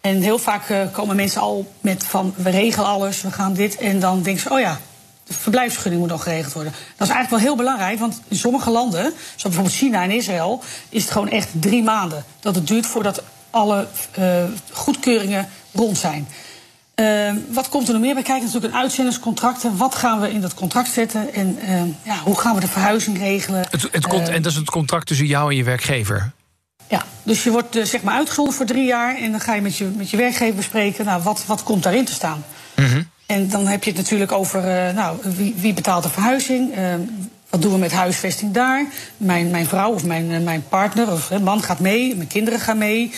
En 0.00 0.20
heel 0.20 0.38
vaak 0.38 0.68
eh, 0.68 0.80
komen 0.92 1.16
mensen 1.16 1.40
al 1.40 1.72
met 1.80 2.04
van 2.04 2.34
we 2.36 2.50
regelen 2.50 2.88
alles, 2.88 3.22
we 3.22 3.30
gaan 3.30 3.54
dit, 3.54 3.76
en 3.76 4.00
dan 4.00 4.22
denken 4.22 4.42
ze, 4.42 4.50
oh 4.50 4.60
ja. 4.60 4.80
De 5.26 5.34
verblijfsvergunning 5.34 6.02
moet 6.02 6.10
nog 6.10 6.22
geregeld 6.22 6.52
worden. 6.52 6.72
Dat 6.72 7.08
is 7.08 7.14
eigenlijk 7.14 7.30
wel 7.30 7.38
heel 7.38 7.56
belangrijk, 7.56 7.98
want 7.98 8.20
in 8.28 8.36
sommige 8.36 8.70
landen, 8.70 9.02
zoals 9.02 9.42
bijvoorbeeld 9.42 9.74
China 9.74 10.02
en 10.02 10.10
Israël, 10.10 10.62
is 10.88 11.02
het 11.02 11.12
gewoon 11.12 11.28
echt 11.28 11.48
drie 11.52 11.82
maanden 11.82 12.24
dat 12.40 12.54
het 12.54 12.66
duurt 12.66 12.86
voordat 12.86 13.22
alle 13.50 13.86
eh, 14.12 14.44
goedkeuringen 14.72 15.48
rond 15.72 15.98
zijn. 15.98 16.26
Eh, 16.96 17.32
wat 17.48 17.68
komt 17.68 17.86
er 17.86 17.92
nog 17.92 18.02
meer 18.02 18.14
bij 18.14 18.22
kijken? 18.22 18.44
Natuurlijk 18.44 18.74
een 18.74 18.80
uitzendingscontracten. 18.80 19.76
Wat 19.76 19.94
gaan 19.94 20.20
we 20.20 20.30
in 20.30 20.40
dat 20.40 20.54
contract 20.54 20.88
zetten? 20.88 21.34
En 21.34 21.58
eh, 21.60 21.82
ja, 22.02 22.18
hoe 22.24 22.38
gaan 22.38 22.54
we 22.54 22.60
de 22.60 22.68
verhuizing 22.68 23.18
regelen? 23.18 23.66
Het, 23.70 23.82
het 23.92 24.06
Eh, 24.06 24.34
en 24.34 24.42
dat 24.42 24.52
is 24.52 24.58
het 24.58 24.70
contract 24.70 25.06
tussen 25.06 25.26
jou 25.26 25.50
en 25.50 25.56
je 25.56 25.64
werkgever. 25.64 26.32
ja, 26.88 27.04
dus 27.22 27.42
je 27.42 27.50
wordt 27.50 27.78
zeg 27.82 28.02
maar 28.02 28.14
uitgezonden 28.14 28.54
voor 28.54 28.66
drie 28.66 28.84
jaar. 28.84 29.16
En 29.16 29.30
dan 29.30 29.40
ga 29.40 29.54
je 29.54 29.60
met 29.60 29.76
je, 29.76 29.84
met 29.84 30.10
je 30.10 30.16
werkgever 30.16 30.54
bespreken. 30.54 31.04
Nou, 31.04 31.22
wat, 31.22 31.46
wat 31.46 31.62
komt 31.62 31.82
daarin 31.82 32.04
te 32.04 32.12
staan? 32.12 32.44
En 33.26 33.48
dan 33.48 33.66
heb 33.66 33.84
je 33.84 33.90
het 33.90 33.98
natuurlijk 33.98 34.32
over 34.32 34.64
eh, 34.68 34.94
nou, 34.94 35.18
wie, 35.22 35.54
wie 35.56 35.74
betaalt 35.74 36.02
de 36.02 36.08
verhuizing. 36.08 36.74
Eh, 36.74 36.94
wat 37.50 37.62
doen 37.62 37.72
we 37.72 37.78
met 37.78 37.92
huisvesting 37.92 38.52
daar? 38.52 38.86
Mijn, 39.16 39.50
mijn 39.50 39.66
vrouw 39.66 39.92
of 39.92 40.04
mijn, 40.04 40.32
eh, 40.32 40.40
mijn 40.40 40.64
partner 40.68 41.12
of 41.12 41.38
man 41.38 41.62
gaat 41.62 41.80
mee. 41.80 42.16
Mijn 42.16 42.28
kinderen 42.28 42.60
gaan 42.60 42.78
mee. 42.78 43.12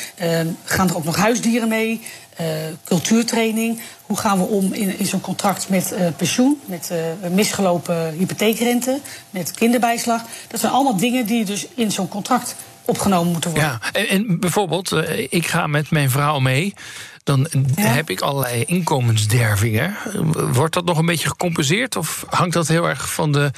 Gaan 0.64 0.88
er 0.88 0.96
ook 0.96 1.04
nog 1.04 1.16
huisdieren 1.16 1.68
mee? 1.68 2.00
Eh, 2.36 2.46
cultuurtraining. 2.84 3.80
Hoe 4.02 4.16
gaan 4.16 4.38
we 4.38 4.44
om 4.44 4.72
in, 4.72 4.98
in 4.98 5.06
zo'n 5.06 5.20
contract 5.20 5.68
met 5.68 5.94
pensioen? 6.16 6.60
Met 6.66 6.92
misgelopen 7.30 8.14
hypotheekrente? 8.18 9.00
Met 9.30 9.52
kinderbijslag? 9.52 10.22
Dat 10.48 10.60
zijn 10.60 10.72
allemaal 10.72 10.96
dingen 10.96 11.26
die 11.26 11.44
dus 11.44 11.66
in 11.74 11.92
zo'n 11.92 12.08
contract 12.08 12.54
opgenomen 12.84 13.32
moeten 13.32 13.50
worden. 13.50 13.78
Ja, 13.92 13.92
en, 13.92 14.40
bijvoorbeeld, 14.40 14.92
ik 15.30 15.46
ga 15.46 15.66
met 15.66 15.90
mijn 15.90 16.10
vrouw 16.10 16.38
mee. 16.38 16.74
Dan 17.24 17.46
heb 17.74 18.10
ik 18.10 18.20
allerlei 18.20 18.64
inkomensdervingen. 18.66 19.96
Wordt 20.52 20.74
dat 20.74 20.84
nog 20.84 20.98
een 20.98 21.06
beetje 21.06 21.28
gecompenseerd? 21.28 21.96
Of 21.96 22.24
hangt 22.28 22.54
dat 22.54 22.68
heel 22.68 22.88
erg 22.88 23.12
van 23.12 23.32
de 23.32 23.50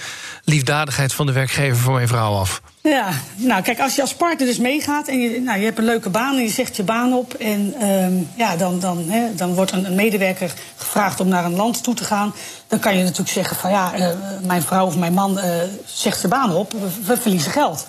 liefdadigheid 0.45 1.13
van 1.13 1.27
de 1.27 1.33
werkgever 1.33 1.77
van 1.77 1.95
mijn 1.95 2.09
vrouw 2.09 2.35
af? 2.35 2.63
Ja, 2.83 3.09
nou 3.37 3.63
kijk, 3.63 3.81
als 3.81 3.95
je 3.95 4.01
als 4.01 4.15
partner 4.15 4.47
dus 4.47 4.59
meegaat 4.59 5.09
en 5.09 5.21
je, 5.21 5.41
nou, 5.41 5.59
je 5.59 5.65
hebt 5.65 5.79
een 5.79 5.85
leuke 5.85 6.11
baan 6.11 6.37
en 6.37 6.43
je 6.43 6.49
zegt 6.49 6.77
je 6.77 6.83
baan 6.83 7.13
op. 7.13 7.35
En 7.35 7.75
ehm, 7.81 8.13
ja, 8.37 8.57
dan, 8.57 8.81
dan, 8.81 9.05
hè, 9.09 9.35
dan 9.35 9.55
wordt 9.55 9.73
een, 9.73 9.87
een 9.87 9.95
medewerker 9.95 10.53
gevraagd 10.77 11.21
om 11.21 11.29
naar 11.29 11.45
een 11.45 11.57
land 11.57 11.83
toe 11.83 11.95
te 11.95 12.05
gaan. 12.05 12.35
Dan 12.67 12.79
kan 12.79 12.97
je 12.97 13.03
natuurlijk 13.03 13.31
zeggen 13.31 13.57
van 13.57 13.71
ja, 13.71 13.95
eh, 13.95 14.09
mijn 14.47 14.63
vrouw 14.63 14.87
of 14.87 14.97
mijn 14.97 15.13
man 15.13 15.39
eh, 15.39 15.53
zegt 15.85 16.19
zijn 16.19 16.33
baan 16.33 16.55
op, 16.55 16.73
we, 16.73 16.89
we 17.05 17.17
verliezen 17.17 17.53
geld. 17.53 17.87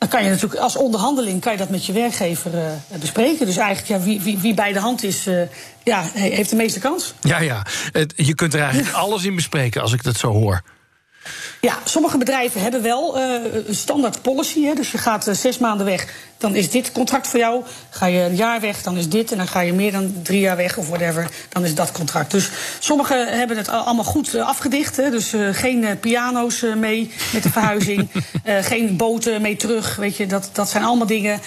Dan 0.00 0.08
kan 0.08 0.24
je 0.24 0.30
natuurlijk 0.30 0.60
als 0.60 0.76
onderhandeling 0.76 1.40
kan 1.40 1.52
je 1.52 1.58
dat 1.58 1.68
met 1.70 1.86
je 1.86 1.92
werkgever 1.92 2.54
eh, 2.58 2.98
bespreken. 3.00 3.46
Dus 3.46 3.56
eigenlijk 3.56 3.88
ja, 3.88 4.00
wie, 4.06 4.20
wie, 4.20 4.38
wie 4.38 4.54
bij 4.54 4.72
de 4.72 4.78
hand 4.78 5.02
is, 5.02 5.26
eh, 5.26 5.40
ja, 5.84 6.02
he- 6.12 6.34
heeft 6.34 6.50
de 6.50 6.56
meeste 6.56 6.78
kans. 6.80 7.14
Ja, 7.20 7.38
ja. 7.40 7.66
Je 8.16 8.34
kunt 8.34 8.54
er 8.54 8.60
eigenlijk 8.60 8.92
alles 9.04 9.24
in 9.24 9.34
bespreken 9.34 9.82
als 9.82 9.92
ik 9.92 10.02
dat 10.02 10.16
zo 10.16 10.32
hoor. 10.32 10.62
Ja, 11.60 11.78
sommige 11.84 12.18
bedrijven 12.18 12.60
hebben 12.60 12.82
wel 12.82 13.18
uh, 13.18 13.24
een 13.66 13.74
standaard 13.74 14.22
policy. 14.22 14.64
Hè. 14.64 14.74
Dus 14.74 14.90
je 14.90 14.98
gaat 14.98 15.28
uh, 15.28 15.34
zes 15.34 15.58
maanden 15.58 15.86
weg, 15.86 16.06
dan 16.38 16.54
is 16.54 16.70
dit 16.70 16.92
contract 16.92 17.26
voor 17.26 17.38
jou. 17.38 17.64
Ga 17.90 18.06
je 18.06 18.20
een 18.20 18.36
jaar 18.36 18.60
weg, 18.60 18.82
dan 18.82 18.96
is 18.96 19.08
dit. 19.08 19.32
En 19.32 19.36
dan 19.36 19.48
ga 19.48 19.60
je 19.60 19.72
meer 19.72 19.92
dan 19.92 20.14
drie 20.22 20.40
jaar 20.40 20.56
weg 20.56 20.76
of 20.76 20.88
whatever, 20.88 21.30
dan 21.48 21.64
is 21.64 21.74
dat 21.74 21.92
contract. 21.92 22.30
Dus 22.30 22.48
sommigen 22.78 23.38
hebben 23.38 23.56
het 23.56 23.68
allemaal 23.68 24.04
goed 24.04 24.34
uh, 24.34 24.46
afgedicht. 24.46 24.96
Hè. 24.96 25.10
Dus 25.10 25.34
geen 25.52 25.98
piano's 26.00 26.64
mee 26.76 27.10
met 27.32 27.42
de 27.42 27.50
verhuizing. 27.50 28.08
geen 28.70 28.96
boten 28.96 29.42
mee 29.42 29.56
terug. 29.56 29.96
Weet 29.96 30.16
je, 30.16 30.26
dat, 30.26 30.50
dat 30.52 30.68
zijn 30.68 30.84
allemaal 30.84 31.06
dingen 31.06 31.40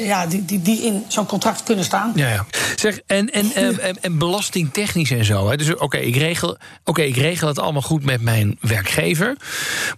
ja, 0.00 0.26
die, 0.26 0.44
die, 0.44 0.62
die 0.62 0.82
in 0.82 1.04
zo'n 1.08 1.26
contract 1.26 1.62
kunnen 1.62 1.84
staan. 1.84 2.12
Ja, 2.14 2.28
ja. 2.28 2.46
Zeg, 2.76 3.00
en, 3.06 3.30
en, 3.30 3.52
en, 3.54 3.78
en 4.02 4.18
belastingtechnisch 4.18 5.10
en 5.10 5.24
zo. 5.24 5.48
Hè. 5.48 5.56
Dus 5.56 5.74
oké, 5.74 5.96
ik 5.96 6.16
regel, 6.16 6.56
oké, 6.84 7.02
ik 7.02 7.16
regel 7.16 7.48
het 7.48 7.58
allemaal 7.58 7.82
goed 7.82 8.04
met 8.04 8.20
mijn 8.20 8.58
werkgever. 8.60 8.96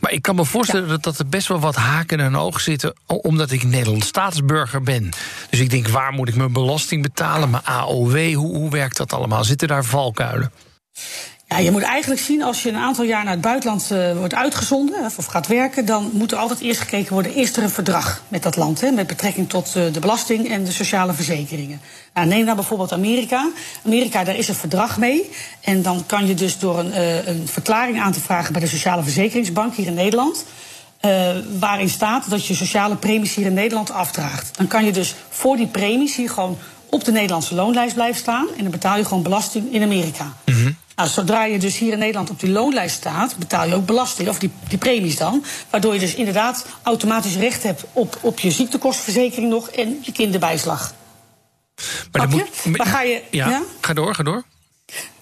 Maar 0.00 0.12
ik 0.12 0.22
kan 0.22 0.36
me 0.36 0.44
voorstellen 0.44 0.88
dat, 0.88 1.02
dat 1.02 1.18
er 1.18 1.28
best 1.28 1.48
wel 1.48 1.60
wat 1.60 1.76
haken 1.76 2.20
en 2.20 2.36
ogen 2.36 2.60
zitten... 2.60 2.94
omdat 3.06 3.50
ik 3.50 3.64
Nederlands 3.64 4.06
staatsburger 4.06 4.82
ben. 4.82 5.10
Dus 5.50 5.60
ik 5.60 5.70
denk, 5.70 5.88
waar 5.88 6.12
moet 6.12 6.28
ik 6.28 6.36
mijn 6.36 6.52
belasting 6.52 7.02
betalen? 7.02 7.50
Mijn 7.50 7.64
AOW, 7.64 8.34
hoe, 8.34 8.56
hoe 8.56 8.70
werkt 8.70 8.96
dat 8.96 9.12
allemaal? 9.12 9.44
Zitten 9.44 9.68
daar 9.68 9.84
valkuilen? 9.84 10.52
Ja, 11.48 11.58
je 11.58 11.70
moet 11.70 11.82
eigenlijk 11.82 12.20
zien, 12.20 12.42
als 12.42 12.62
je 12.62 12.68
een 12.68 12.76
aantal 12.76 13.04
jaar 13.04 13.24
naar 13.24 13.32
het 13.32 13.40
buitenland 13.40 13.88
uh, 13.92 14.16
wordt 14.16 14.34
uitgezonden 14.34 15.04
of 15.16 15.26
gaat 15.26 15.46
werken, 15.46 15.86
dan 15.86 16.10
moet 16.12 16.32
er 16.32 16.38
altijd 16.38 16.60
eerst 16.60 16.80
gekeken 16.80 17.12
worden: 17.12 17.34
is 17.34 17.56
er 17.56 17.62
een 17.62 17.70
verdrag 17.70 18.22
met 18.28 18.42
dat 18.42 18.56
land, 18.56 18.80
hè, 18.80 18.90
met 18.90 19.06
betrekking 19.06 19.48
tot 19.48 19.74
uh, 19.76 19.92
de 19.92 20.00
belasting 20.00 20.50
en 20.50 20.64
de 20.64 20.72
sociale 20.72 21.12
verzekeringen. 21.12 21.80
Nou, 22.14 22.26
neem 22.26 22.44
nou 22.44 22.56
bijvoorbeeld 22.56 22.92
Amerika. 22.92 23.50
Amerika, 23.84 24.24
daar 24.24 24.36
is 24.36 24.48
een 24.48 24.54
verdrag 24.54 24.98
mee. 24.98 25.30
En 25.60 25.82
dan 25.82 26.06
kan 26.06 26.26
je 26.26 26.34
dus 26.34 26.58
door 26.58 26.78
een, 26.78 27.00
een 27.28 27.48
verklaring 27.48 28.00
aan 28.00 28.12
te 28.12 28.20
vragen 28.20 28.52
bij 28.52 28.60
de 28.60 28.68
Sociale 28.68 29.02
Verzekeringsbank 29.02 29.74
hier 29.74 29.86
in 29.86 29.94
Nederland. 29.94 30.44
waarin 31.58 31.88
staat 31.88 32.30
dat 32.30 32.46
je 32.46 32.54
sociale 32.54 32.96
premies 32.96 33.34
hier 33.34 33.46
in 33.46 33.54
Nederland 33.54 33.90
afdraagt. 33.90 34.50
Dan 34.56 34.66
kan 34.66 34.84
je 34.84 34.92
dus 34.92 35.14
voor 35.28 35.56
die 35.56 35.66
premies 35.66 36.16
hier 36.16 36.30
gewoon 36.30 36.58
op 36.90 37.04
de 37.04 37.12
Nederlandse 37.12 37.54
loonlijst 37.54 37.94
blijven 37.94 38.20
staan. 38.20 38.46
En 38.56 38.62
dan 38.62 38.70
betaal 38.70 38.96
je 38.96 39.04
gewoon 39.04 39.22
belasting 39.22 39.72
in 39.72 39.82
Amerika. 39.82 40.32
-hmm. 40.44 40.76
Nou, 40.98 41.10
zodra 41.10 41.44
je 41.44 41.58
dus 41.58 41.78
hier 41.78 41.92
in 41.92 41.98
Nederland 41.98 42.30
op 42.30 42.40
die 42.40 42.50
loonlijst 42.50 42.96
staat, 42.96 43.36
betaal 43.36 43.66
je 43.66 43.74
ook 43.74 43.86
belasting, 43.86 44.28
of 44.28 44.38
die, 44.38 44.50
die 44.68 44.78
premies 44.78 45.16
dan. 45.16 45.44
Waardoor 45.70 45.94
je 45.94 46.00
dus 46.00 46.14
inderdaad 46.14 46.66
automatisch 46.82 47.36
recht 47.36 47.62
hebt 47.62 47.84
op, 47.92 48.18
op 48.20 48.38
je 48.38 48.50
ziektekostenverzekering 48.50 49.50
nog 49.50 49.68
en 49.70 49.98
je 50.00 50.12
kinderbijslag. 50.12 50.94
Maar, 52.12 52.28
moet, 52.28 52.64
maar 52.76 52.86
ga 52.86 53.02
je. 53.02 53.22
Ja, 53.30 53.48
ja, 53.48 53.62
ga 53.80 53.92
door, 53.92 54.14
ga 54.14 54.22
door. 54.22 54.44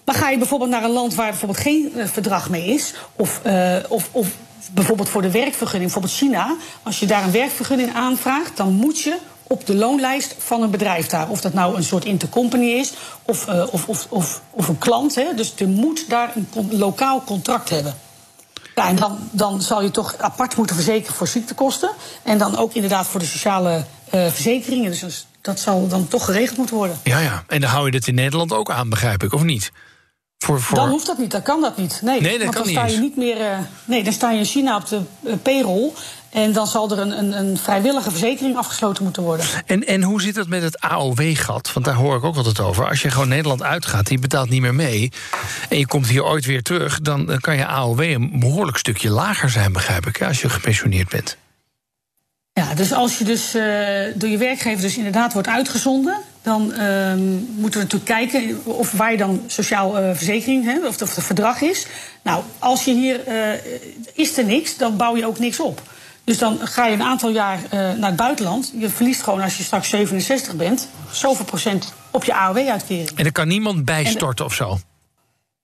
Maar 0.04 0.14
ga 0.14 0.30
je 0.30 0.38
bijvoorbeeld 0.38 0.71
naar 0.71 0.85
een 0.85 0.90
land 0.90 1.14
waar 1.14 1.30
bijvoorbeeld 1.30 1.61
geen 1.61 1.92
uh, 1.97 2.06
verdrag 2.06 2.50
mee 2.50 2.66
is, 2.66 2.95
of, 3.16 3.40
uh, 3.47 3.76
of, 3.88 4.09
of 4.12 4.28
bijvoorbeeld 4.73 5.09
voor 5.09 5.23
de 5.23 5.30
werkvergunning, 5.30 5.92
bijvoorbeeld 5.92 6.14
China, 6.14 6.56
als 6.83 6.99
je 6.99 7.06
daar 7.06 7.25
een 7.25 7.30
werkvergunning 7.30 7.95
aanvraagt, 7.95 8.56
dan 8.56 8.73
moet 8.73 9.00
je 9.00 9.16
op 9.47 9.67
de 9.67 9.75
loonlijst 9.75 10.35
van 10.38 10.62
een 10.62 10.71
bedrijf 10.71 11.07
daar. 11.07 11.29
Of 11.29 11.41
dat 11.41 11.53
nou 11.53 11.76
een 11.76 11.85
soort 11.85 12.05
intercompany 12.05 12.67
is 12.67 12.93
of, 13.23 13.49
uh, 13.49 13.62
of, 13.71 13.88
of, 13.88 14.07
of, 14.09 14.43
of, 14.50 14.69
een 14.69 14.79
klant. 14.79 15.15
Hè. 15.15 15.35
Dus 15.35 15.53
je 15.57 15.67
moet 15.67 16.09
daar 16.09 16.33
een 16.35 16.69
lokaal 16.71 17.23
contract 17.25 17.71
hebben. 17.71 17.95
Ja, 18.75 18.88
en 18.88 18.97
dan, 18.97 19.19
dan 19.31 19.62
zal 19.62 19.83
je 19.83 19.91
toch 19.91 20.19
apart 20.19 20.57
moeten 20.57 20.76
verzekeren 20.76 21.15
voor 21.15 21.26
ziektekosten. 21.26 21.91
En 22.23 22.38
dan 22.38 22.57
ook 22.57 22.75
inderdaad 22.75 23.07
voor 23.07 23.21
de 23.21 23.26
sociale 23.26 23.85
uh, 24.15 24.26
verzekeringen. 24.26 24.91
Dus 24.91 25.26
dat 25.41 25.61
zal 25.61 25.88
dan 25.88 26.09
toch 26.09 26.25
geregeld 26.25 26.57
moeten 26.57 26.76
worden. 26.76 26.99
Ja, 27.03 27.19
ja. 27.19 27.45
En 27.49 27.61
dan 27.61 27.71
hou 27.71 27.85
je 27.85 27.91
dit 27.91 28.07
in 28.07 28.15
Nederland 28.15 28.53
ook 28.53 28.71
aan, 28.71 28.88
begrijp 28.88 29.23
ik, 29.23 29.33
of 29.33 29.43
niet? 29.43 29.73
Voor, 30.38 30.61
voor... 30.61 30.76
Dan 30.76 30.88
hoeft 30.88 31.07
dat 31.07 31.19
niet, 31.19 31.31
dan 31.31 31.43
kan 31.43 31.61
dat 31.61 31.76
niet. 31.76 32.00
Nee, 32.03 32.21
nee 32.21 32.38
dat 32.38 32.55
want 32.55 32.57
dan 32.57 32.67
sta 32.67 32.87
je 32.87 32.99
niet 32.99 33.17
meer. 33.17 33.41
Uh, 33.41 33.59
nee, 33.85 34.05
dan 34.05 34.12
sta 34.12 34.31
je 34.31 34.38
in 34.38 34.45
China 34.45 34.76
op 34.76 34.88
de 34.88 35.00
uh, 35.21 35.35
payroll. 35.43 35.93
En 36.30 36.52
dan 36.52 36.66
zal 36.66 36.90
er 36.90 36.99
een, 36.99 37.18
een, 37.18 37.38
een, 37.38 37.56
vrijwillige 37.56 38.11
verzekering 38.11 38.56
afgesloten 38.56 39.04
moeten 39.04 39.23
worden. 39.23 39.47
En, 39.66 39.87
en 39.87 40.02
hoe 40.02 40.21
zit 40.21 40.37
het 40.37 40.49
met 40.49 40.62
het 40.62 40.80
AOW-gat? 40.80 41.73
Want 41.73 41.87
daar 41.87 41.95
hoor 41.95 42.16
ik 42.16 42.25
ook 42.25 42.37
altijd 42.37 42.61
over. 42.61 42.88
Als 42.88 43.02
je 43.02 43.11
gewoon 43.11 43.28
Nederland 43.28 43.62
uitgaat, 43.62 44.06
die 44.06 44.18
betaalt 44.18 44.49
niet 44.49 44.61
meer 44.61 44.75
mee. 44.75 45.12
en 45.68 45.78
je 45.78 45.87
komt 45.87 46.09
hier 46.09 46.25
ooit 46.25 46.45
weer 46.45 46.62
terug. 46.62 47.00
dan 47.00 47.38
kan 47.40 47.56
je 47.56 47.66
AOW 47.66 48.00
een 48.00 48.40
behoorlijk 48.40 48.76
stukje 48.76 49.11
lager 49.11 49.50
zijn, 49.50 49.73
begrijp 49.73 50.06
ik. 50.06 50.23
Als 50.23 50.40
je 50.40 50.49
gepensioneerd 50.49 51.09
bent. 51.09 51.37
Ja, 52.52 52.75
dus 52.75 52.92
als 52.92 53.18
je 53.18 53.25
dus 53.25 53.54
uh, 53.54 53.62
door 54.14 54.28
je 54.28 54.38
werkgever 54.38 54.83
dus 54.83 54.97
inderdaad 54.97 55.33
wordt 55.33 55.49
uitgezonden, 55.49 56.16
dan 56.42 56.73
uh, 56.73 57.14
moeten 57.56 57.80
we 57.80 57.87
natuurlijk 57.87 58.04
kijken 58.04 58.64
of 58.64 58.92
waar 58.92 59.11
je 59.11 59.16
dan 59.16 59.42
sociaal 59.47 60.02
uh, 60.02 60.11
verzekering 60.14 60.64
hebt, 60.64 60.87
of, 60.87 61.02
of 61.02 61.14
het 61.14 61.25
verdrag 61.25 61.61
is. 61.61 61.87
Nou, 62.23 62.42
als 62.59 62.85
je 62.85 62.95
hier 62.95 63.21
uh, 63.28 63.49
is 64.14 64.38
er 64.38 64.45
niks, 64.45 64.76
dan 64.76 64.97
bouw 64.97 65.16
je 65.16 65.26
ook 65.26 65.38
niks 65.38 65.61
op. 65.61 65.83
Dus 66.26 66.38
dan 66.38 66.59
ga 66.62 66.87
je 66.87 66.95
een 66.95 67.02
aantal 67.02 67.30
jaar 67.30 67.59
naar 67.71 68.09
het 68.09 68.16
buitenland. 68.16 68.73
Je 68.78 68.88
verliest 68.88 69.23
gewoon 69.23 69.40
als 69.40 69.56
je 69.56 69.62
straks 69.62 69.88
67 69.88 70.56
bent, 70.56 70.88
zoveel 71.11 71.45
procent 71.45 71.95
op 72.11 72.25
je 72.25 72.35
AOW-uitkering. 72.35 73.11
En 73.14 73.25
er 73.25 73.33
kan 73.33 73.49
niemand 73.49 73.85
bijstorten 73.85 74.45
of 74.45 74.54
zo? 74.54 74.78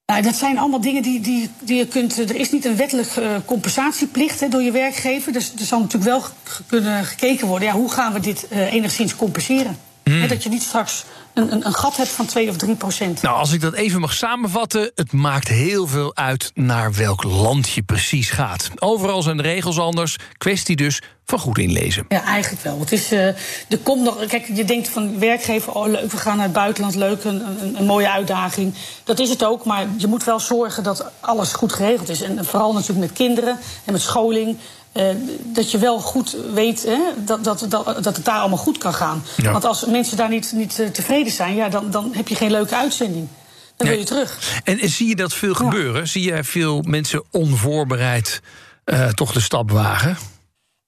Nou, 0.07 0.23
dat 0.23 0.35
zijn 0.35 0.59
allemaal 0.59 0.81
dingen 0.81 1.03
die, 1.03 1.21
die, 1.21 1.51
die 1.61 1.77
je 1.77 1.87
kunt. 1.87 2.19
Er 2.19 2.37
is 2.37 2.51
niet 2.51 2.65
een 2.65 2.77
wettelijk 2.77 3.17
uh, 3.17 3.37
compensatieplicht 3.45 4.41
hè, 4.41 4.49
door 4.49 4.63
je 4.63 4.71
werkgever. 4.71 5.33
Dus 5.33 5.53
er 5.59 5.65
zal 5.65 5.81
natuurlijk 5.81 6.11
wel 6.11 6.23
kunnen 6.67 7.05
gekeken 7.05 7.47
worden. 7.47 7.69
Ja, 7.69 7.75
hoe 7.75 7.91
gaan 7.91 8.13
we 8.13 8.21
dit 8.21 8.47
uh, 8.51 8.73
enigszins 8.73 9.17
compenseren? 9.17 9.79
Mm. 10.05 10.21
He, 10.21 10.27
dat 10.27 10.43
je 10.43 10.49
niet 10.49 10.63
straks 10.63 11.05
een, 11.35 11.53
een, 11.53 11.67
een, 11.67 11.75
gat 11.75 11.97
hebt 11.97 12.09
van 12.09 12.27
2 12.27 12.49
of 12.49 12.57
3 12.57 12.75
procent. 12.75 13.23
Nou, 13.23 13.37
als 13.37 13.53
ik 13.53 13.61
dat 13.61 13.75
even 13.75 14.01
mag 14.01 14.13
samenvatten, 14.13 14.93
het 14.95 15.13
maakt 15.13 15.49
heel 15.49 15.87
veel 15.87 16.17
uit 16.17 16.51
naar 16.55 16.93
welk 16.93 17.23
land 17.23 17.71
je 17.71 17.83
precies 17.83 18.31
gaat. 18.31 18.71
Overal 18.79 19.23
zijn 19.23 19.37
de 19.37 19.43
regels 19.43 19.79
anders. 19.79 20.17
Kwestie 20.37 20.77
dus 20.77 21.03
van 21.25 21.39
goed 21.39 21.59
inlezen. 21.59 22.05
Ja, 22.09 22.25
eigenlijk 22.25 22.63
wel. 22.63 22.81
Het 22.81 22.93
is, 22.93 23.13
uh, 23.13 23.27
er 23.69 23.79
komt 23.83 24.03
nog. 24.03 24.27
Kijk, 24.27 24.47
je 24.55 24.65
denkt 24.65 24.89
van 24.89 25.19
werkgever, 25.19 25.73
oh 25.73 25.87
leuk, 25.87 26.11
we 26.11 26.17
gaan 26.17 26.37
naar 26.37 26.45
het 26.45 26.55
buitenland, 26.55 26.95
leuk, 26.95 27.25
een, 27.25 27.47
een, 27.61 27.79
een, 27.79 27.85
mooie 27.85 28.11
uitdaging. 28.11 28.75
Dat 29.05 29.19
is 29.19 29.29
het 29.29 29.45
ook, 29.45 29.65
maar 29.65 29.87
je 29.97 30.07
moet 30.07 30.25
wel 30.25 30.41
zorgen 30.41 30.83
dat 30.83 31.11
alles 31.21 31.53
goed 31.53 31.73
geregeld 31.73 32.09
is. 32.09 32.23
En 32.23 32.45
vooral 32.45 32.73
natuurlijk 32.73 33.07
met 33.07 33.13
kinderen 33.13 33.59
en 33.85 33.93
met 33.93 34.03
scholing. 34.03 34.57
Uh, 34.95 35.07
dat 35.43 35.71
je 35.71 35.79
wel 35.79 35.99
goed 35.99 36.37
weet 36.55 36.83
hè, 36.83 36.99
dat, 37.17 37.45
dat, 37.45 37.67
dat, 37.69 37.85
dat 37.85 38.17
het 38.17 38.25
daar 38.25 38.39
allemaal 38.39 38.59
goed 38.59 38.79
kan 38.79 38.95
gaan. 38.95 39.25
Ja. 39.37 39.53
Want 39.53 39.65
als 39.65 39.85
mensen 39.85 40.17
daar 40.17 40.29
niet, 40.29 40.53
niet 40.55 40.79
uh, 40.79 40.87
tevreden 40.89 41.33
zijn, 41.33 41.55
ja, 41.55 41.69
dan, 41.69 41.91
dan 41.91 42.11
heb 42.15 42.29
je 42.29 42.35
geen 42.35 42.51
leuke 42.51 42.77
uitzending. 42.77 43.29
Dan 43.77 43.87
nee. 43.87 43.97
wil 43.97 43.99
je 43.99 44.11
terug. 44.11 44.61
En, 44.65 44.79
en, 44.81 44.89
zie 44.89 45.09
je 45.09 45.17
dat 45.17 45.35
veel 45.35 45.55
gebeuren? 45.55 46.09
Zie 46.09 46.35
je 46.35 46.45
veel 46.45 46.83
mensen 46.83 47.25
onvoorbereid 47.31 48.41
uh, 48.85 49.09
toch 49.09 49.33
de 49.33 49.41
stap 49.41 49.71
wagen? 49.71 50.17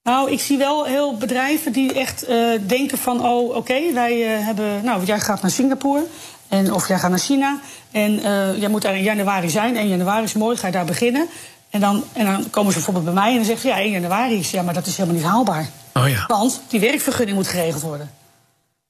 Nou, 0.02 0.30
ik 0.30 0.40
zie 0.40 0.58
wel 0.58 0.84
heel 0.84 1.16
bedrijven 1.16 1.72
die 1.72 1.92
echt 1.92 2.26
denken 2.66 2.98
van... 2.98 3.26
oh, 3.26 3.44
oké, 3.44 3.56
okay, 3.56 3.94
wij 3.94 4.18
hebben... 4.20 4.84
Nou, 4.84 5.04
jij 5.04 5.20
gaat 5.20 5.42
naar 5.42 5.50
Singapore... 5.50 6.06
En, 6.48 6.72
of 6.72 6.88
jij 6.88 6.98
gaat 6.98 7.10
naar 7.10 7.18
China 7.18 7.60
en 7.90 8.20
jij 8.58 8.68
moet 8.68 8.82
daar 8.82 8.96
in 8.96 9.02
januari 9.02 9.50
zijn. 9.50 9.76
En 9.76 9.88
januari 9.88 10.24
is 10.24 10.32
mooi, 10.32 10.56
ga 10.56 10.66
je 10.66 10.72
daar 10.72 10.84
beginnen. 10.84 11.28
En 11.74 11.80
dan, 11.80 12.04
en 12.12 12.24
dan 12.24 12.50
komen 12.50 12.72
ze 12.72 12.76
bijvoorbeeld 12.76 13.04
bij 13.04 13.14
mij 13.14 13.30
en 13.30 13.36
dan 13.36 13.44
zeggen 13.44 13.62
ze... 13.62 13.76
ja, 13.76 13.82
1 13.82 13.90
januari 13.90 14.38
is, 14.38 14.50
ja, 14.50 14.62
maar 14.62 14.74
dat 14.74 14.86
is 14.86 14.96
helemaal 14.96 15.20
niet 15.20 15.28
haalbaar. 15.28 15.68
Oh 15.92 16.08
ja. 16.08 16.24
Want 16.26 16.60
die 16.68 16.80
werkvergunning 16.80 17.36
moet 17.36 17.48
geregeld 17.48 17.82
worden. 17.82 18.10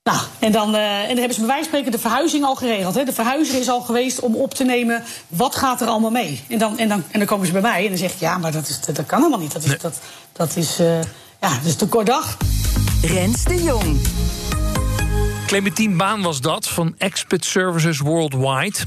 Nou, 0.02 0.18
en 0.38 0.52
dan, 0.52 0.74
uh, 0.74 1.00
en 1.00 1.08
dan 1.08 1.16
hebben 1.16 1.34
ze 1.34 1.40
bij 1.40 1.48
wijze 1.48 1.62
van 1.62 1.64
spreken 1.64 1.92
de 1.92 1.98
verhuizing 1.98 2.44
al 2.44 2.54
geregeld. 2.54 2.94
Hè. 2.94 3.04
De 3.04 3.12
verhuizer 3.12 3.60
is 3.60 3.68
al 3.68 3.80
geweest 3.80 4.20
om 4.20 4.34
op 4.34 4.54
te 4.54 4.64
nemen 4.64 5.02
wat 5.28 5.56
gaat 5.56 5.80
er 5.80 5.86
allemaal 5.86 6.10
mee. 6.10 6.44
En 6.48 6.58
dan, 6.58 6.78
en 6.78 6.88
dan, 6.88 7.02
en 7.10 7.18
dan 7.18 7.28
komen 7.28 7.46
ze 7.46 7.52
bij 7.52 7.60
mij 7.60 7.82
en 7.82 7.88
dan 7.88 7.98
zeg 7.98 8.12
ik... 8.12 8.20
ja, 8.20 8.38
maar 8.38 8.52
dat, 8.52 8.68
is, 8.68 8.80
dat, 8.80 8.96
dat 8.96 9.06
kan 9.06 9.18
helemaal 9.18 9.40
niet. 9.40 9.52
Dat 9.52 9.62
is, 9.62 9.68
nee. 9.68 9.78
dat, 9.78 10.00
dat 10.32 10.56
is, 10.56 10.80
uh, 10.80 11.00
ja, 11.40 11.48
dat 11.48 11.64
is 11.64 11.76
te 11.76 11.86
kort 11.86 12.06
dag. 12.06 12.36
Rens 13.02 13.44
de 13.44 13.62
Jong. 13.62 14.00
Clementine 15.46 15.96
Baan 15.96 16.22
was 16.22 16.40
dat, 16.40 16.68
van 16.68 16.94
Expert 16.98 17.44
Services 17.44 17.98
Worldwide 17.98 18.78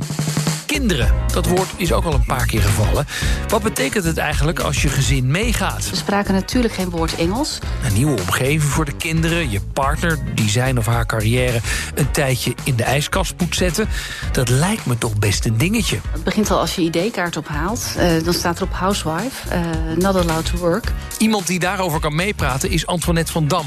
kinderen. 0.67 1.13
Dat 1.33 1.45
woord 1.47 1.69
is 1.75 1.93
ook 1.93 2.03
al 2.03 2.13
een 2.13 2.25
paar 2.25 2.45
keer 2.45 2.61
gevallen. 2.61 3.07
Wat 3.47 3.61
betekent 3.61 4.03
het 4.03 4.17
eigenlijk 4.17 4.59
als 4.59 4.81
je 4.81 4.89
gezin 4.89 5.31
meegaat? 5.31 5.89
We 5.89 5.95
spraken 5.95 6.33
natuurlijk 6.33 6.73
geen 6.73 6.89
woord 6.89 7.15
Engels. 7.15 7.59
Een 7.85 7.93
nieuwe 7.93 8.19
omgeving 8.19 8.63
voor 8.63 8.85
de 8.85 8.95
kinderen. 8.95 9.49
Je 9.49 9.61
partner 9.73 10.17
die 10.35 10.49
zijn 10.49 10.77
of 10.77 10.85
haar 10.85 11.05
carrière 11.05 11.59
een 11.95 12.11
tijdje 12.11 12.53
in 12.63 12.75
de 12.75 12.83
ijskast 12.83 13.33
moet 13.37 13.55
zetten. 13.55 13.89
Dat 14.31 14.49
lijkt 14.49 14.85
me 14.85 14.97
toch 14.97 15.19
best 15.19 15.45
een 15.45 15.57
dingetje. 15.57 15.97
Het 16.11 16.23
begint 16.23 16.51
al 16.51 16.59
als 16.59 16.75
je 16.75 16.81
ID-kaart 16.81 17.37
ophaalt. 17.37 17.85
Uh, 17.97 18.23
dan 18.23 18.33
staat 18.33 18.57
erop 18.57 18.73
housewife, 18.73 19.55
uh, 19.55 19.97
not 19.97 20.15
allowed 20.15 20.45
to 20.45 20.57
work. 20.57 20.91
Iemand 21.17 21.47
die 21.47 21.59
daarover 21.59 21.99
kan 21.99 22.15
meepraten 22.15 22.69
is 22.69 22.85
Antoinette 22.85 23.31
van 23.31 23.47
Dam. 23.47 23.65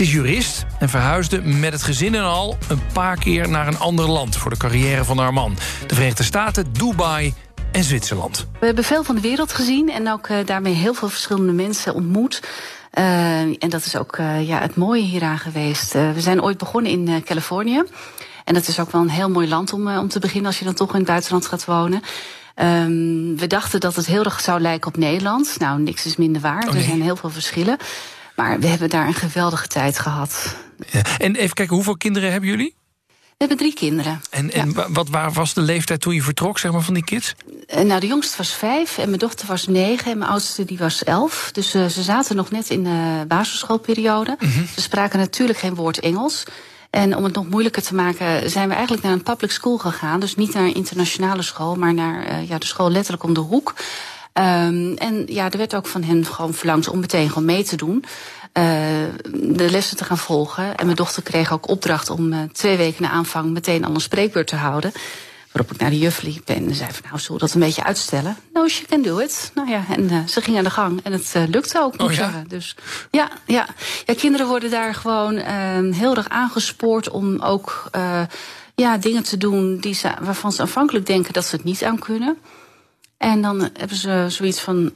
Ze 0.00 0.06
is 0.06 0.12
jurist 0.12 0.64
en 0.78 0.88
verhuisde 0.88 1.42
met 1.42 1.72
het 1.72 1.82
gezin 1.82 2.14
en 2.14 2.24
al 2.24 2.56
een 2.68 2.80
paar 2.92 3.18
keer 3.18 3.48
naar 3.48 3.66
een 3.66 3.78
ander 3.78 4.10
land 4.10 4.36
voor 4.36 4.50
de 4.50 4.56
carrière 4.56 5.04
van 5.04 5.18
haar 5.18 5.32
man. 5.32 5.56
De 5.86 5.94
Verenigde 5.94 6.22
Staten, 6.22 6.72
Dubai 6.72 7.34
en 7.72 7.84
Zwitserland. 7.84 8.46
We 8.60 8.66
hebben 8.66 8.84
veel 8.84 9.04
van 9.04 9.14
de 9.14 9.20
wereld 9.20 9.52
gezien 9.52 9.90
en 9.90 10.10
ook 10.10 10.28
uh, 10.28 10.36
daarmee 10.44 10.74
heel 10.74 10.94
veel 10.94 11.08
verschillende 11.08 11.52
mensen 11.52 11.94
ontmoet. 11.94 12.42
Uh, 12.98 13.40
en 13.40 13.68
dat 13.68 13.84
is 13.84 13.96
ook 13.96 14.18
uh, 14.18 14.48
ja, 14.48 14.60
het 14.60 14.76
mooie 14.76 15.02
hieraan 15.02 15.38
geweest. 15.38 15.92
we 15.92 16.20
zijn 16.20 16.42
ooit 16.42 16.58
begonnen 16.58 16.92
in 16.92 17.22
Californië. 17.24 17.82
En 18.44 18.54
dat 18.54 18.68
is 18.68 18.80
ook 18.80 18.90
wel 18.90 19.00
een 19.00 19.10
heel 19.10 19.30
mooi 19.30 19.48
land 19.48 19.72
om, 19.72 19.96
om 19.96 20.08
te 20.08 20.18
beginnen 20.18 20.46
als 20.46 20.58
je 20.58 20.64
dan 20.64 20.74
toch 20.74 20.90
in 20.90 20.98
het 20.98 21.06
buitenland 21.06 21.46
gaat 21.46 21.64
wonen. 21.64 22.02
Ehm, 22.54 23.36
we 23.36 23.46
dachten 23.46 23.80
dat 23.80 23.96
het 23.96 24.06
heel 24.06 24.24
erg 24.24 24.40
zou 24.40 24.60
lijken 24.60 24.88
op 24.88 24.96
Nederland. 24.96 25.56
Nou, 25.58 25.80
niks 25.80 26.06
is 26.06 26.16
minder 26.16 26.42
waar. 26.42 26.66
Oh, 26.66 26.72
nee. 26.72 26.82
Er 26.82 26.88
zijn 26.88 27.02
heel 27.02 27.16
veel 27.16 27.30
verschillen. 27.30 27.78
Maar 28.40 28.60
we 28.60 28.66
hebben 28.66 28.88
daar 28.88 29.06
een 29.06 29.14
geweldige 29.14 29.66
tijd 29.66 29.98
gehad. 29.98 30.54
Ja. 30.90 31.02
En 31.18 31.36
even 31.36 31.54
kijken, 31.54 31.74
hoeveel 31.74 31.96
kinderen 31.96 32.30
hebben 32.30 32.50
jullie? 32.50 32.74
We 33.06 33.46
hebben 33.46 33.56
drie 33.56 33.74
kinderen. 33.74 34.20
En, 34.30 34.52
en 34.52 34.72
wa- 34.74 34.90
wat 34.90 35.08
waar 35.08 35.32
was 35.32 35.54
de 35.54 35.60
leeftijd 35.60 36.00
toen 36.00 36.14
je 36.14 36.22
vertrok, 36.22 36.58
zeg 36.58 36.72
maar, 36.72 36.80
van 36.80 36.94
die 36.94 37.04
kids? 37.04 37.34
Eh, 37.66 37.80
Nou, 37.84 38.00
de 38.00 38.06
jongste 38.06 38.36
was 38.36 38.52
vijf 38.54 38.98
en 38.98 39.06
mijn 39.06 39.18
dochter 39.18 39.46
was 39.46 39.66
negen 39.66 40.12
en 40.12 40.18
mijn 40.18 40.30
oudste 40.30 40.64
die 40.64 40.78
was 40.78 41.04
elf. 41.04 41.48
Dus 41.52 41.74
eh, 41.74 41.86
ze 41.86 42.02
zaten 42.02 42.36
nog 42.36 42.50
net 42.50 42.70
in 42.70 42.84
de 42.84 43.24
basisschoolperiode. 43.28 44.36
Ze 44.74 44.80
spraken 44.80 45.18
natuurlijk 45.18 45.58
geen 45.58 45.74
woord 45.74 45.98
Engels. 46.00 46.44
En 46.90 47.16
om 47.16 47.24
het 47.24 47.34
nog 47.34 47.48
moeilijker 47.48 47.82
te 47.82 47.94
maken, 47.94 48.50
zijn 48.50 48.68
we 48.68 48.74
eigenlijk 48.74 49.02
naar 49.04 49.12
een 49.12 49.22
public 49.22 49.50
school 49.50 49.78
gegaan. 49.78 50.20
Dus 50.20 50.34
niet 50.34 50.54
naar 50.54 50.64
een 50.64 50.74
internationale 50.74 51.42
school, 51.42 51.74
maar 51.74 51.94
naar 51.94 52.24
eh, 52.24 52.48
ja, 52.48 52.58
de 52.58 52.66
school 52.66 52.90
letterlijk 52.90 53.22
om 53.24 53.34
de 53.34 53.40
hoek. 53.40 53.74
Ehm, 54.32 54.92
en 54.94 55.24
ja, 55.26 55.50
er 55.50 55.58
werd 55.58 55.74
ook 55.74 55.86
van 55.86 56.02
hen 56.02 56.24
gewoon 56.26 56.54
verlangd 56.54 56.88
om 56.88 57.00
meteen 57.00 57.28
gewoon 57.28 57.44
mee 57.44 57.64
te 57.64 57.76
doen. 57.76 58.04
eh, 58.52 58.62
de 59.32 59.70
lessen 59.70 59.96
te 59.96 60.04
gaan 60.04 60.18
volgen. 60.18 60.76
En 60.76 60.84
mijn 60.84 60.96
dochter 60.96 61.22
kreeg 61.22 61.52
ook 61.52 61.68
opdracht 61.68 62.10
om 62.10 62.32
eh, 62.32 62.38
twee 62.52 62.76
weken 62.76 63.02
na 63.02 63.10
aanvang 63.10 63.50
meteen 63.50 63.84
al 63.84 63.94
een 63.94 64.00
spreekbeurt 64.00 64.46
te 64.46 64.56
houden. 64.56 64.92
Waarop 65.52 65.72
ik 65.74 65.80
naar 65.80 65.90
de 65.90 65.98
juf 65.98 66.22
liep 66.22 66.48
en 66.48 66.74
zei 66.74 66.90
van 66.92 67.02
nou, 67.04 67.18
zullen 67.18 67.40
we 67.40 67.46
dat 67.46 67.54
een 67.54 67.60
beetje 67.60 67.84
uitstellen? 67.84 68.36
No, 68.52 68.68
she 68.68 68.84
can 68.86 69.02
do 69.02 69.18
it. 69.18 69.50
Nou 69.54 69.68
ja, 69.70 69.84
en 69.90 70.10
eh, 70.10 70.18
ze 70.26 70.40
ging 70.40 70.56
aan 70.56 70.64
de 70.64 70.70
gang 70.70 71.00
en 71.02 71.12
het 71.12 71.34
lukte 71.48 71.80
ook, 71.80 71.92
moet 71.98 72.02
Oh 72.08 72.12
ja? 72.12 72.16
zeggen. 72.16 72.44
Dus 72.48 72.76
ja, 73.10 73.28
ja. 73.46 73.66
ja, 74.06 74.14
kinderen 74.14 74.46
worden 74.46 74.70
daar 74.70 74.94
gewoon 74.94 75.36
eh, 75.36 75.56
heel 75.94 76.16
erg 76.16 76.28
aangespoord 76.28 77.10
om 77.10 77.40
ook 77.40 77.90
ja, 78.74 78.96
dingen 78.98 79.22
te 79.22 79.36
doen 79.36 79.78
die 79.78 79.94
ze, 79.94 80.10
waarvan 80.20 80.52
ze 80.52 80.60
aanvankelijk 80.60 81.06
denken 81.06 81.32
dat 81.32 81.44
ze 81.44 81.56
het 81.56 81.64
niet 81.64 81.84
aan 81.84 81.98
kunnen. 81.98 82.38
En 83.20 83.42
dan 83.42 83.70
hebben 83.78 83.96
ze 83.96 84.26
zoiets 84.28 84.60
van, 84.60 84.92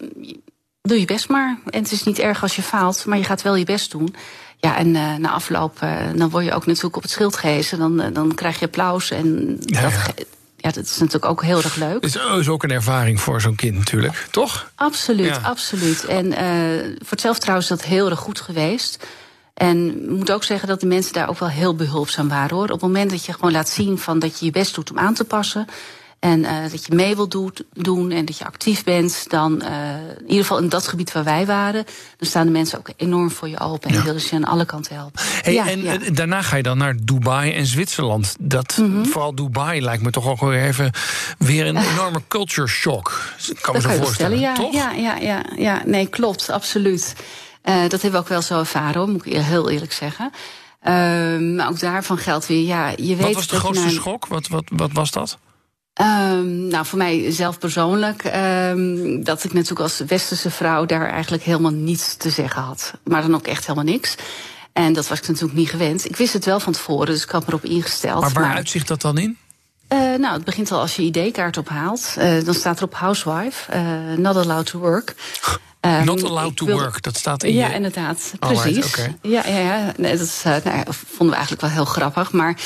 doe 0.83 1.01
je 1.01 1.07
best 1.07 1.29
maar. 1.29 1.59
En 1.71 1.83
het 1.83 1.93
is 1.93 2.03
niet 2.05 2.19
erg 2.19 2.43
als 2.43 2.57
je 2.57 2.63
faalt, 2.63 3.05
maar 3.07 3.19
je 3.19 3.25
gaat 3.25 3.43
wel 3.43 3.55
je 3.57 3.65
best 3.65 3.91
doen. 3.91 4.15
Ja, 4.57 4.77
en 4.77 4.97
eh, 4.97 5.15
na 5.15 5.31
afloop, 5.31 5.77
eh, 5.81 5.97
dan 6.15 6.31
word 6.31 6.45
je 6.45 6.53
ook 6.53 6.67
natuurlijk 6.67 6.97
op 6.97 7.03
het 7.03 7.11
schild 7.11 7.37
gehezen. 7.37 7.79
Dan, 7.79 8.01
eh, 8.01 8.15
dan 8.15 8.35
krijg 8.35 8.59
je 8.59 8.65
applaus 8.65 9.11
en 9.11 9.57
Ja, 9.61 9.81
dat, 9.81 9.91
ja. 9.91 9.99
ge- 9.99 10.27
ja, 10.57 10.71
dat 10.71 10.85
is 10.85 10.99
natuurlijk 10.99 11.25
ook 11.25 11.43
heel 11.43 11.57
erg 11.63 11.77
leuk. 11.77 11.95
Het 12.03 12.05
is 12.15 12.17
is 12.39 12.49
ook 12.49 12.63
een 12.63 12.71
ervaring 12.71 13.21
voor 13.21 13.41
zo'n 13.41 13.55
kind 13.55 13.77
natuurlijk, 13.77 14.27
toch? 14.31 14.71
Absoluut, 14.75 15.27
Ja. 15.27 15.41
absoluut. 15.43 16.05
En 16.05 16.33
eh, 16.33 16.47
voor 16.99 17.11
het 17.11 17.21
zelfvertrouwen 17.21 17.63
is 17.65 17.71
dat 17.71 17.85
heel 17.85 18.11
erg 18.11 18.19
goed 18.19 18.41
geweest. 18.41 19.07
En 19.55 20.03
ik 20.05 20.11
moet 20.11 20.33
ook 20.33 20.45
zeggen 20.45 20.69
dat 20.69 20.81
de 20.81 20.87
mensen 20.87 21.13
daar 21.13 21.29
ook 21.29 21.39
wel 21.39 21.49
heel 21.49 21.75
behulpzaam 21.77 22.29
waren 22.29 22.57
hoor. 22.57 22.65
Op 22.65 22.71
het 22.71 22.81
moment 22.81 23.11
dat 23.11 23.25
je 23.25 23.33
gewoon 23.33 23.53
laat 23.53 23.69
zien 23.69 23.99
van 23.99 24.19
dat 24.19 24.39
je 24.39 24.45
je 24.45 24.51
best 24.51 24.75
doet 24.75 24.91
om 24.91 24.99
aan 24.99 25.15
te 25.15 25.25
passen. 25.25 25.67
En 26.25 26.45
eh, 26.45 26.71
dat 26.71 26.87
je 26.87 26.95
mee 26.95 27.17
wilt 27.17 27.31
doet- 27.31 27.65
doen 27.73 28.11
en 28.11 28.25
dat 28.25 28.39
je 28.39 28.45
actief 28.45 28.85
bent, 28.85 29.25
dan 29.31 29.63
eh, 29.63 29.73
in 30.19 30.23
ieder 30.27 30.41
geval 30.41 30.59
in 30.59 30.69
dat 30.69 30.89
gebied 30.89 31.13
waar 31.13 31.25
wij 31.25 31.47
waren, 31.47 31.85
dan 32.17 32.29
staan 32.29 32.47
de 32.47 32.53
mensen 32.53 32.79
ook 32.79 32.89
enorm 32.97 33.31
voor 33.31 33.49
je 33.49 33.61
open 33.61 33.91
en 33.91 33.97
Ja. 33.97 34.03
willen 34.03 34.21
ze 34.21 34.29
je 34.31 34.35
aan 34.37 34.45
alle 34.53 34.65
kanten 34.65 34.95
helpen. 34.95 35.21
Hey, 35.43 35.53
ja, 35.53 35.69
en 35.69 35.83
ja. 35.83 35.95
Mhm. 35.95 36.03
eh, 36.03 36.15
daarna 36.15 36.43
ga 36.43 36.57
je 36.57 36.63
dan 36.63 36.79
naar 36.79 36.95
Dubai 37.03 37.53
en 37.53 37.67
Zwitserland. 37.67 38.37
Dat, 38.41 38.83
Vooral 39.03 39.35
Dubai 39.35 39.81
lijkt 39.83 40.03
me 40.03 40.11
toch 40.11 40.27
ook 40.27 40.41
weer 40.41 40.63
even 40.63 40.91
weer 41.39 41.67
een 41.67 41.77
enorme 41.93 42.21
culture 42.29 42.67
shock. 42.69 43.23
Ik 43.49 43.59
kan 43.61 43.75
me 43.75 43.81
Dat 43.81 43.83
zo 43.83 43.89
kan 43.89 43.97
je 43.97 43.99
wel 43.99 44.07
voorstellen, 44.07 44.39
stellen, 44.39 44.39
ja, 44.39 44.55
toch? 44.55 44.73
ja, 44.73 44.91
ja, 44.93 45.17
ja, 45.17 45.43
ja. 45.57 45.83
Nee, 45.85 46.07
klopt, 46.07 46.51
absoluut. 46.51 47.15
Dat 47.63 47.91
hebben 47.91 48.11
we 48.11 48.19
ook 48.19 48.29
wel 48.29 48.43
zo 48.43 48.59
ervaren, 48.59 49.01
hoor, 49.01 49.09
moet 49.09 49.27
ik 49.27 49.33
heel 49.43 49.71
eerlijk 49.71 49.93
zeggen. 49.93 50.31
Ehm, 50.83 51.55
maar 51.55 51.69
ook 51.69 51.81
daarvan 51.81 52.19
geldt 52.19 52.47
weer, 52.47 52.65
ja, 52.67 52.89
je 52.97 53.17
weet 53.17 53.19
Wat 53.21 53.35
was 53.35 53.47
de 53.47 53.55
je 53.55 53.61
grootste 53.61 53.85
naar- 53.85 53.93
schok? 53.95 54.27
Wat, 54.27 54.49
wat, 54.49 54.65
wat 54.77 54.91
was 54.93 55.11
dat? 55.11 55.39
Ehm, 55.95 56.67
nou, 56.67 56.87
voor 56.87 56.99
mij 56.99 57.31
zelf 57.33 57.59
persoonlijk, 57.59 58.25
ehm, 58.25 59.23
dat 59.23 59.45
ik 59.45 59.53
natuurlijk 59.53 59.81
als 59.81 59.99
westerse 60.07 60.51
vrouw 60.51 60.87
daar 60.87 61.09
eigenlijk 61.11 61.43
helemaal 61.43 61.73
niets 61.73 62.17
te 62.17 62.31
zeggen 62.31 62.63
had. 62.63 62.93
Maar 63.05 63.23
dan 63.23 63.35
ook 63.35 63.47
echt 63.47 63.67
helemaal 63.67 63.93
niks. 63.93 64.15
En 64.73 64.93
dat 64.93 65.09
was 65.09 65.19
ik 65.19 65.29
natuurlijk 65.29 65.59
niet 65.59 65.71
gewend. 65.71 66.05
Ik 66.05 66.17
wist 66.17 66.33
het 66.33 66.45
wel 66.45 66.61
van 66.61 66.73
tevoren, 66.73 67.07
dus 67.07 67.23
ik 67.23 67.31
had 67.31 67.41
me 67.41 67.49
erop 67.49 67.65
ingesteld. 67.65 68.21
Maar 68.21 68.33
waar 68.33 68.55
uitzicht 68.55 68.89
dat 68.89 69.01
dan 69.01 69.19
in? 69.19 69.39
Eh, 69.89 69.99
nou, 69.99 70.35
het 70.35 70.45
begint 70.45 70.73
al 70.73 70.81
als 70.81 70.97
je 70.97 71.03
ID-kaart 71.03 71.57
ophaalt. 71.57 72.15
Eh, 72.19 72.45
dan 72.45 72.55
staat 72.55 72.77
erop 72.77 72.95
housewife, 72.95 73.73
eh, 73.73 73.83
not 74.17 74.37
allowed 74.37 74.67
to 74.67 74.79
work. 74.79 75.15
Ehm, 75.81 76.05
Not 76.05 76.25
allowed 76.25 76.51
ik 76.51 76.57
to 76.57 76.67
work, 76.67 77.03
dat 77.03 77.17
staat 77.17 77.43
in 77.43 77.55
Ja, 77.55 77.69
je... 77.69 77.75
inderdaad, 77.75 78.33
precies. 78.39 78.95
Ja, 79.23 79.47
ja, 79.47 79.59
ja. 79.59 79.93
Nee, 79.97 80.17
dat 80.17 80.27
is, 80.27 80.43
nou 80.43 80.85
vonden 80.89 81.29
we 81.29 81.35
eigenlijk 81.35 81.61
wel 81.61 81.71
heel 81.71 81.85
grappig. 81.85 82.33
Maar, 82.33 82.57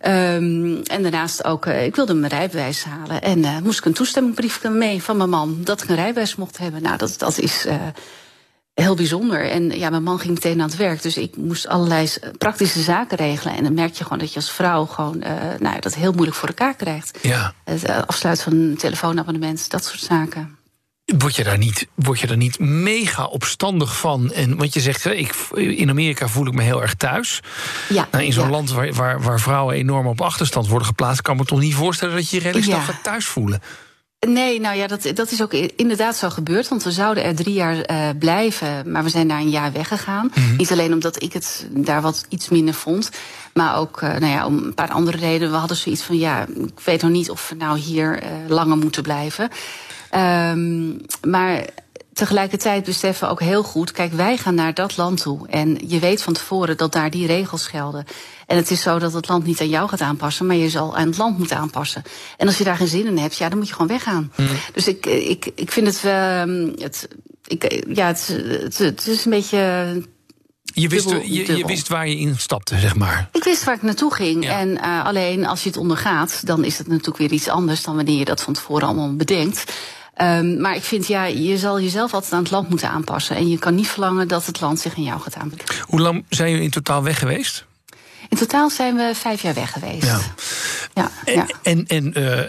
ehm, 0.00 0.76
en 0.82 1.02
daarnaast 1.02 1.44
ook, 1.44 1.66
eh, 1.66 1.84
ik 1.84 1.96
wilde 1.96 2.14
mijn 2.14 2.32
rijbewijs 2.32 2.84
halen. 2.84 3.22
En 3.22 3.44
eh, 3.44 3.58
moest 3.58 3.78
ik 3.78 3.84
een 3.84 3.92
toestemmingsbrief 3.92 4.62
mee 4.68 5.02
van 5.02 5.16
mijn 5.16 5.30
man 5.30 5.58
dat 5.64 5.82
ik 5.82 5.88
een 5.88 5.96
rijbewijs 5.96 6.36
mocht 6.36 6.58
hebben. 6.58 6.82
Nou, 6.82 6.96
dat, 6.96 7.18
dat 7.18 7.38
is 7.38 7.66
eh, 7.66 7.76
heel 8.74 8.94
bijzonder. 8.94 9.50
En 9.50 9.78
ja, 9.78 9.90
mijn 9.90 10.02
man 10.02 10.18
ging 10.18 10.34
meteen 10.34 10.60
aan 10.60 10.68
het 10.68 10.76
werk. 10.76 11.02
Dus 11.02 11.16
ik 11.16 11.36
moest 11.36 11.68
allerlei 11.68 12.08
praktische 12.38 12.80
zaken 12.80 13.16
regelen. 13.16 13.56
En 13.56 13.62
dan 13.62 13.74
merk 13.74 13.94
je 13.94 14.02
gewoon 14.02 14.18
dat 14.18 14.30
je 14.32 14.36
als 14.36 14.50
vrouw 14.50 14.86
gewoon 14.86 15.22
nou, 15.58 15.80
dat 15.80 15.94
heel 15.94 16.12
moeilijk 16.12 16.36
voor 16.36 16.48
elkaar 16.48 16.74
krijgt. 16.74 17.18
Ja. 17.22 17.54
Het 17.64 18.06
afsluiten 18.06 18.44
van 18.44 18.52
een 18.52 18.76
telefoonabonnement, 18.76 19.70
dat 19.70 19.84
soort 19.84 20.00
zaken. 20.00 20.58
Word 21.18 21.36
je 21.36 21.44
daar 21.44 21.58
niet, 21.58 21.86
word 21.94 22.20
je 22.20 22.26
daar 22.26 22.36
niet 22.36 22.58
mega 22.58 23.24
opstandig 23.24 23.96
van? 23.96 24.32
En, 24.32 24.56
want 24.56 24.74
je 24.74 24.80
zegt, 24.80 25.04
ik, 25.04 25.34
in 25.54 25.90
Amerika 25.90 26.28
voel 26.28 26.46
ik 26.46 26.54
me 26.54 26.62
heel 26.62 26.82
erg 26.82 26.94
thuis. 26.94 27.40
Ja, 27.88 28.08
Nou, 28.10 28.24
in 28.24 28.32
zo'n 28.32 28.44
ja. 28.44 28.50
land 28.50 28.70
waar, 28.70 28.92
waar, 28.92 29.22
waar 29.22 29.40
vrouwen 29.40 29.74
enorm 29.74 30.06
op 30.06 30.20
achterstand 30.20 30.68
worden 30.68 30.86
geplaatst... 30.88 31.22
kan 31.22 31.34
ik 31.34 31.40
me 31.40 31.46
toch 31.46 31.60
niet 31.60 31.74
voorstellen 31.74 32.14
dat 32.14 32.30
je 32.30 32.36
je 32.36 32.42
redelijk 32.42 32.66
Ja. 32.66 32.80
gaat 32.80 33.02
thuis 33.02 33.26
voelen. 33.26 33.62
Nee, 34.26 34.60
nou 34.60 34.76
ja, 34.76 34.86
dat, 34.86 35.10
dat 35.14 35.30
is 35.30 35.42
ook 35.42 35.52
inderdaad 35.52 36.16
zo 36.16 36.30
gebeurd. 36.30 36.68
Want 36.68 36.82
we 36.82 36.90
zouden 36.90 37.24
er 37.24 37.34
drie 37.34 37.54
jaar 37.54 37.80
eh, 37.80 38.08
blijven, 38.18 38.90
maar 38.92 39.02
we 39.02 39.08
zijn 39.08 39.28
daar 39.28 39.40
een 39.40 39.50
jaar 39.50 39.72
weggegaan. 39.72 40.32
Niet 40.56 40.72
alleen 40.72 40.92
omdat 40.92 41.22
ik 41.22 41.32
het 41.32 41.66
daar 41.70 42.02
wat 42.02 42.26
iets 42.28 42.48
minder 42.48 42.74
vond, 42.74 43.10
maar 43.54 43.76
ook 43.76 44.02
eh, 44.02 44.08
nou 44.08 44.32
ja, 44.32 44.46
om 44.46 44.56
een 44.56 44.74
paar 44.74 44.90
andere 44.90 45.16
redenen. 45.16 45.50
We 45.50 45.58
hadden 45.58 45.76
zoiets 45.76 46.02
van, 46.02 46.18
ja, 46.18 46.46
ik 46.54 46.80
weet 46.84 47.02
nog 47.02 47.10
niet 47.10 47.30
of 47.30 47.48
we 47.48 47.54
nou 47.54 47.78
hier 47.78 48.22
eh, 48.22 48.30
langer 48.48 48.76
moeten 48.76 49.02
blijven. 49.02 49.48
Ehm, 50.10 50.90
maar 51.28 51.64
tegelijkertijd 52.12 52.84
beseffen 52.84 53.26
we 53.26 53.32
ook 53.32 53.40
heel 53.40 53.62
goed, 53.62 53.92
kijk, 53.92 54.12
wij 54.12 54.36
gaan 54.36 54.54
naar 54.54 54.74
dat 54.74 54.96
land 54.96 55.22
toe. 55.22 55.48
En 55.48 55.78
je 55.86 55.98
weet 55.98 56.22
van 56.22 56.32
tevoren 56.32 56.76
dat 56.76 56.92
daar 56.92 57.10
die 57.10 57.26
regels 57.26 57.66
gelden. 57.66 58.04
En 58.46 58.56
het 58.56 58.70
is 58.70 58.82
zo 58.82 58.98
dat 58.98 59.12
het 59.12 59.28
land 59.28 59.44
niet 59.44 59.60
aan 59.60 59.68
jou 59.68 59.88
gaat 59.88 60.00
aanpassen, 60.00 60.46
maar 60.46 60.56
je 60.56 60.70
zal 60.70 60.96
aan 60.96 61.06
het 61.06 61.18
land 61.18 61.38
moeten 61.38 61.56
aanpassen. 61.56 62.02
En 62.36 62.46
als 62.46 62.58
je 62.58 62.64
daar 62.64 62.76
geen 62.76 62.88
zin 62.88 63.06
in 63.06 63.18
hebt, 63.18 63.36
ja, 63.36 63.48
dan 63.48 63.58
moet 63.58 63.66
je 63.66 63.72
gewoon 63.72 63.88
weggaan. 63.88 64.32
Dus 64.72 64.88
ik, 64.88 65.06
ik, 65.06 65.50
ik 65.54 65.72
vind 65.72 65.86
het 65.86 66.00
wel. 66.00 66.46
Het, 66.76 67.08
ik, 67.46 67.84
ja, 67.94 68.06
het, 68.06 68.26
het, 68.62 68.78
het 68.78 69.06
is 69.06 69.24
een 69.24 69.30
beetje. 69.30 69.58
Je 70.74 70.88
wist, 70.88 71.08
Dubbel- 71.08 71.26
je, 71.26 71.56
je 71.56 71.66
wist 71.66 71.88
waar 71.88 72.08
je 72.08 72.16
in 72.16 72.38
stapte, 72.38 72.78
zeg 72.78 72.96
maar. 72.96 73.28
Ik 73.32 73.44
wist 73.44 73.64
waar 73.64 73.74
ik 73.74 73.82
naartoe 73.82 74.14
ging. 74.14 74.44
Ja. 74.44 74.58
En 74.58 74.80
eh, 74.80 75.04
alleen 75.04 75.46
als 75.46 75.62
je 75.62 75.68
het 75.68 75.78
ondergaat, 75.78 76.46
dan 76.46 76.64
is 76.64 76.78
het 76.78 76.86
natuurlijk 76.86 77.16
weer 77.16 77.32
iets 77.32 77.48
anders 77.48 77.82
dan 77.82 77.96
wanneer 77.96 78.18
je 78.18 78.24
dat 78.24 78.42
van 78.42 78.52
tevoren 78.52 78.86
allemaal 78.86 79.16
bedenkt. 79.16 79.72
Ehm, 80.20 80.60
maar 80.60 80.76
ik 80.76 80.82
vind, 80.82 81.06
ja, 81.06 81.24
je 81.24 81.58
zal 81.58 81.80
jezelf 81.80 82.14
altijd 82.14 82.32
aan 82.32 82.42
het 82.42 82.50
land 82.50 82.68
moeten 82.68 82.88
aanpassen. 82.88 83.36
En 83.36 83.48
je 83.48 83.58
kan 83.58 83.74
niet 83.74 83.88
verlangen 83.88 84.28
dat 84.28 84.46
het 84.46 84.60
land 84.60 84.80
zich 84.80 84.96
aan 84.96 85.02
jou 85.02 85.20
gaat 85.20 85.34
aanpassen. 85.34 85.84
Hoe 85.86 86.00
lang 86.00 86.24
zijn 86.28 86.50
jullie 86.50 86.64
in 86.64 86.70
totaal 86.70 87.02
weg 87.02 87.18
geweest? 87.18 87.64
In 88.28 88.36
totaal 88.36 88.70
zijn 88.70 88.96
we 88.96 89.12
vijf 89.14 89.42
jaar 89.42 89.54
weg 89.54 89.72
geweest. 89.72 90.06
Ja. 90.06 90.20
ja, 90.94 91.10
En, 91.24 91.34
ja. 91.34 91.46
en, 91.62 91.86
en 91.86 92.14
eh, 92.14 92.38
eh, 92.40 92.48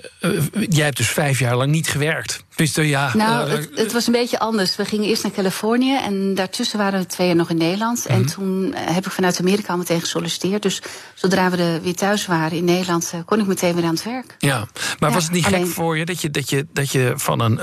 jij 0.69 0.85
hebt 0.85 0.97
dus 0.97 1.09
vijf 1.09 1.39
jaar 1.39 1.55
lang 1.55 1.71
niet 1.71 1.87
gewerkt. 1.87 2.43
Ja, 2.55 3.11
Nou, 3.15 3.49
eh, 3.49 3.55
het, 3.55 3.69
het 3.75 3.91
was 3.91 4.07
een 4.07 4.13
beetje 4.13 4.39
anders. 4.39 4.75
We 4.75 4.85
gingen 4.85 5.07
eerst 5.09 5.23
naar 5.23 5.31
Californië 5.31 5.97
en 5.97 6.35
daartussen 6.35 6.77
waren 6.77 6.99
we 6.99 7.05
twee 7.05 7.27
jaar 7.27 7.35
nog 7.35 7.49
in 7.49 7.57
Nederland. 7.57 8.03
Mhm. 8.07 8.13
En 8.13 8.25
toen 8.25 8.73
eh, 8.73 8.93
heb 8.93 9.05
ik 9.05 9.11
vanuit 9.11 9.39
Amerika 9.39 9.71
al 9.71 9.77
meteen 9.77 9.99
gesolliciteerd. 9.99 10.61
Dus 10.61 10.81
zodra 11.13 11.49
we 11.49 11.57
er 11.57 11.81
weer 11.81 11.95
thuis 11.95 12.25
waren 12.25 12.57
in 12.57 12.65
Nederland, 12.65 13.09
eh, 13.13 13.19
kon 13.25 13.39
ik 13.39 13.45
meteen 13.47 13.75
weer 13.75 13.83
aan 13.83 13.93
het 13.93 14.03
werk. 14.03 14.35
Ja, 14.39 14.67
maar 14.99 15.09
Ja, 15.09 15.15
was 15.15 15.23
het 15.23 15.33
niet 15.33 15.45
gek 15.45 15.67
voor 15.67 15.97
je 15.97 16.05
dat 16.05 16.21
je, 16.21 16.29
dat 16.31 16.49
je 16.49 16.67
dat 16.73 16.91
je 16.91 17.13
van 17.15 17.39
een 17.39 17.59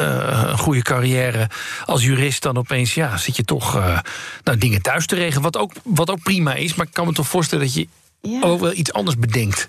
een 0.50 0.58
goede 0.58 0.82
carrière 0.82 1.50
als 1.84 2.04
jurist 2.04 2.42
dan 2.42 2.56
opeens 2.56 2.94
ja, 2.94 3.16
zit 3.16 3.36
je 3.36 3.44
toch 3.44 3.76
eh, 3.76 3.98
nou, 4.44 4.58
dingen 4.58 4.82
thuis 4.82 5.06
te 5.06 5.14
regelen, 5.14 5.42
wat 5.42 5.56
ook, 5.56 5.72
wat 5.84 6.10
ook 6.10 6.22
prima 6.22 6.54
is, 6.54 6.74
maar 6.74 6.86
ik 6.86 6.92
kan 6.92 7.06
me 7.06 7.12
toch 7.12 7.26
voorstellen 7.28 7.64
dat 7.64 7.74
je 7.74 7.88
Ja. 8.22 8.40
ook 8.42 8.60
wel 8.60 8.72
iets 8.72 8.92
anders 8.92 9.16
bedenkt. 9.18 9.68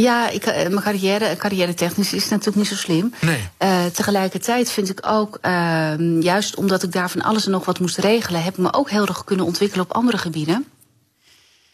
Ja, 0.00 0.28
ik, 0.28 0.44
eh, 0.44 0.54
mijn 0.54 0.82
carrière, 0.82 1.36
carrière 1.36 1.74
technisch 1.74 2.12
is 2.12 2.28
natuurlijk 2.28 2.56
niet 2.56 2.66
zo 2.66 2.74
slim. 2.74 3.14
Nee. 3.20 3.48
Eh, 3.56 3.84
tegelijkertijd 3.84 4.70
vind 4.70 4.88
ik 4.88 5.06
ook, 5.06 5.38
ehm, 5.40 6.20
juist 6.20 6.56
omdat 6.56 6.82
ik 6.82 6.92
daar 6.92 7.10
van 7.10 7.22
alles 7.22 7.44
en 7.44 7.50
nog 7.50 7.64
wat 7.64 7.80
moest 7.80 7.98
regelen, 7.98 8.42
heb 8.42 8.52
ik 8.52 8.58
me 8.58 8.72
ook 8.72 8.90
heel 8.90 9.06
erg 9.06 9.24
kunnen 9.24 9.46
ontwikkelen 9.46 9.84
op 9.84 9.92
andere 9.94 10.18
gebieden. 10.18 10.64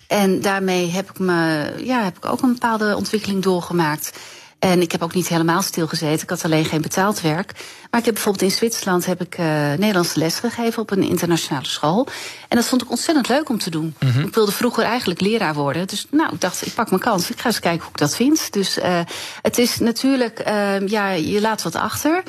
En 0.06 0.40
daarmee 0.40 0.90
heb 0.90 1.10
ik, 1.10 1.18
me, 1.18 1.72
ja, 1.84 2.02
heb 2.02 2.16
ik 2.16 2.24
ook 2.24 2.42
een 2.42 2.52
bepaalde 2.52 2.96
ontwikkeling 2.96 3.42
doorgemaakt. 3.42 4.18
En 4.62 4.80
ik 4.80 4.92
heb 4.92 5.02
ook 5.02 5.14
niet 5.14 5.28
helemaal 5.28 5.62
stilgezeten. 5.62 6.22
Ik 6.22 6.30
had 6.30 6.44
alleen 6.44 6.64
geen 6.64 6.80
betaald 6.80 7.20
werk. 7.20 7.52
Maar 7.90 8.00
ik 8.00 8.06
heb 8.06 8.14
bijvoorbeeld 8.14 8.44
in 8.44 8.56
Zwitserland 8.56 9.06
heb 9.06 9.20
ik 9.20 9.38
uh, 9.38 9.46
Nederlandse 9.72 10.18
les 10.18 10.38
gegeven 10.38 10.82
op 10.82 10.90
een 10.90 11.02
internationale 11.02 11.66
school. 11.66 12.06
En 12.48 12.56
dat 12.56 12.66
vond 12.66 12.82
ik 12.82 12.90
ontzettend 12.90 13.28
leuk 13.28 13.48
om 13.48 13.58
te 13.58 13.70
doen. 13.70 13.94
Mm 13.98 14.10
-hmm. 14.10 14.24
Ik 14.24 14.34
wilde 14.34 14.52
vroeger 14.52 14.84
eigenlijk 14.84 15.20
leraar 15.20 15.54
worden. 15.54 15.86
Dus 15.86 16.06
nou, 16.10 16.32
ik 16.32 16.40
dacht, 16.40 16.66
ik 16.66 16.74
pak 16.74 16.90
mijn 16.90 17.02
kans. 17.02 17.30
Ik 17.30 17.40
ga 17.40 17.46
eens 17.46 17.60
kijken 17.60 17.80
hoe 17.80 17.90
ik 17.90 17.98
dat 17.98 18.16
vind. 18.16 18.52
Dus 18.52 18.78
uh, 18.78 19.00
het 19.42 19.58
is 19.58 19.78
natuurlijk, 19.78 20.48
uh, 20.48 20.86
ja, 20.88 21.10
je 21.10 21.40
laat 21.40 21.62
wat 21.62 21.74
achter. 21.74 22.22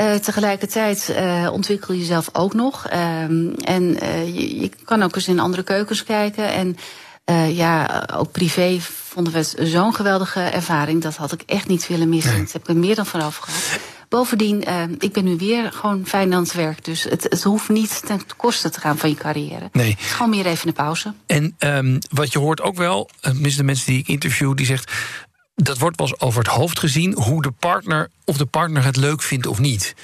Uh, 0.00 0.14
tegelijkertijd 0.14 1.08
uh, 1.10 1.48
ontwikkel 1.52 1.94
je 1.94 2.00
jezelf 2.00 2.28
ook 2.32 2.54
nog. 2.54 2.86
Uh, 2.92 3.22
en 3.68 3.96
je, 4.34 4.60
je, 4.60 4.70
kan 4.84 5.02
ook 5.02 5.14
eens 5.14 5.28
in 5.28 5.40
andere 5.40 5.62
keukens 5.62 6.04
kijken. 6.04 6.52
En 6.52 6.76
ja, 7.48 8.04
ook 8.14 8.32
privé 8.32 8.78
vonden 8.80 9.32
we 9.32 9.38
het 9.38 9.54
zo'n 9.60 9.94
geweldige 9.94 10.40
ervaring. 10.40 11.02
Dat 11.02 11.16
had 11.16 11.32
ik 11.32 11.42
echt 11.46 11.68
niet 11.68 11.86
willen 11.86 12.08
missen. 12.08 12.32
Nee. 12.32 12.42
Dat 12.42 12.52
heb 12.52 12.62
ik 12.62 12.68
er 12.68 12.76
meer 12.76 12.94
dan 12.94 13.06
vanaf 13.06 13.36
gehad. 13.36 13.80
Bovendien, 14.08 14.64
ik 14.98 15.12
ben 15.12 15.24
nu 15.24 15.36
weer 15.36 15.72
gewoon 15.72 16.06
fijn 16.06 16.34
aan 16.34 16.42
het 16.42 16.52
werk. 16.52 16.84
Dus 16.84 17.02
het, 17.02 17.22
het 17.22 17.42
hoeft 17.42 17.68
niet 17.68 18.06
ten 18.06 18.20
koste 18.36 18.70
te 18.70 18.80
gaan 18.80 18.98
van 18.98 19.08
je 19.08 19.14
carrière. 19.14 19.68
Nee. 19.72 19.90
Het 19.90 20.00
is 20.00 20.10
gewoon 20.10 20.30
meer 20.30 20.46
even 20.46 20.68
een 20.68 20.74
pauze. 20.74 21.12
En 21.26 21.56
um, 21.58 21.98
wat 22.10 22.32
je 22.32 22.38
hoort 22.38 22.60
ook 22.60 22.76
wel, 22.76 23.10
tenminste 23.20 23.58
de 23.60 23.66
mensen 23.66 23.86
die 23.86 23.98
ik 23.98 24.08
interview, 24.08 24.56
die 24.56 24.66
zegt 24.66 24.92
dat 25.62 25.78
wordt 25.78 25.96
pas 25.96 26.20
over 26.20 26.42
het 26.42 26.52
hoofd 26.52 26.78
gezien 26.78 27.14
hoe 27.14 27.42
de 27.42 27.50
partner 27.50 28.10
of 28.24 28.36
de 28.36 28.46
partner 28.46 28.84
het 28.84 28.96
leuk 28.96 29.22
vindt 29.22 29.46
of 29.46 29.58
niet. 29.58 29.94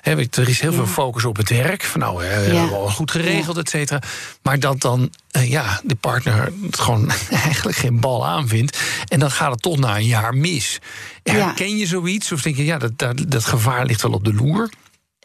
He, 0.00 0.10
er 0.30 0.48
is 0.48 0.60
heel 0.60 0.70
ja. 0.70 0.76
veel 0.76 0.86
focus 0.86 1.24
op 1.24 1.36
het 1.36 1.48
werk. 1.48 1.82
Van 1.82 2.00
nou, 2.00 2.18
we 2.18 2.48
ja. 2.52 2.70
wel 2.70 2.88
goed 2.88 3.10
geregeld, 3.10 3.56
et 3.56 3.68
cetera. 3.68 4.02
Maar 4.42 4.60
dat 4.60 4.80
dan 4.80 5.10
uh, 5.36 5.50
ja, 5.50 5.80
de 5.84 5.94
partner 5.94 6.52
het 6.62 6.78
gewoon 6.78 7.12
eigenlijk 7.44 7.76
geen 7.76 8.00
bal 8.00 8.26
aanvindt. 8.26 8.78
En 9.08 9.18
dan 9.18 9.30
gaat 9.30 9.50
het 9.50 9.62
toch 9.62 9.78
na 9.78 9.96
een 9.96 10.04
jaar 10.04 10.34
mis. 10.34 10.78
Herken 11.22 11.76
je 11.76 11.86
zoiets? 11.86 12.32
Of 12.32 12.42
denk 12.42 12.56
je, 12.56 12.64
ja, 12.64 12.78
dat, 12.78 12.98
dat, 12.98 13.24
dat 13.28 13.44
gevaar 13.44 13.86
ligt 13.86 14.02
wel 14.02 14.12
op 14.12 14.24
de 14.24 14.34
loer? 14.34 14.70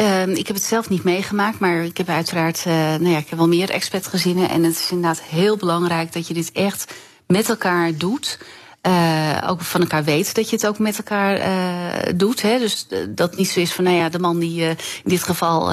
Uh, 0.02 0.28
ik 0.28 0.48
heb 0.48 0.56
het 0.56 0.66
zelf 0.66 0.90
niet 0.90 1.04
meegemaakt, 1.04 1.60
maar 1.60 1.84
ik 1.84 1.98
heb 1.98 2.10
uiteraard 2.10 2.64
uh, 2.68 2.74
nou 2.74 3.10
ja, 3.10 3.18
ik 3.18 3.30
heb 3.30 3.38
wel 3.38 3.48
meer 3.48 3.70
expertgezinnen. 3.70 4.50
En 4.50 4.64
het 4.64 4.80
is 4.80 4.92
inderdaad 4.92 5.22
heel 5.22 5.58
belangrijk 5.58 6.14
dat 6.14 6.28
je 6.28 6.34
dit 6.34 6.52
echt 6.52 6.94
met 7.28 7.50
elkaar 7.50 7.98
doet. 7.98 8.40
Uh, 8.88 9.44
ook 9.48 9.62
van 9.62 9.82
elkaar 9.82 10.04
weet 10.04 10.36
dat 10.36 10.50
je 10.50 10.56
het 10.56 10.68
ook 10.68 10.80
met 10.80 10.98
elkaar 10.98 11.40
uh, 11.40 12.14
doet. 12.16 12.42
Hè? 12.42 12.60
Dus 12.60 12.88
dat 13.10 13.36
niet 13.36 13.50
zo 13.50 13.60
is 13.60 13.74
van, 13.74 13.84
nou 13.84 13.96
ja, 13.96 14.10
de 14.10 14.20
man 14.20 14.40
die 14.40 14.62
uh, 14.62 14.70
in 14.70 14.78
dit 15.04 15.24
geval 15.24 15.72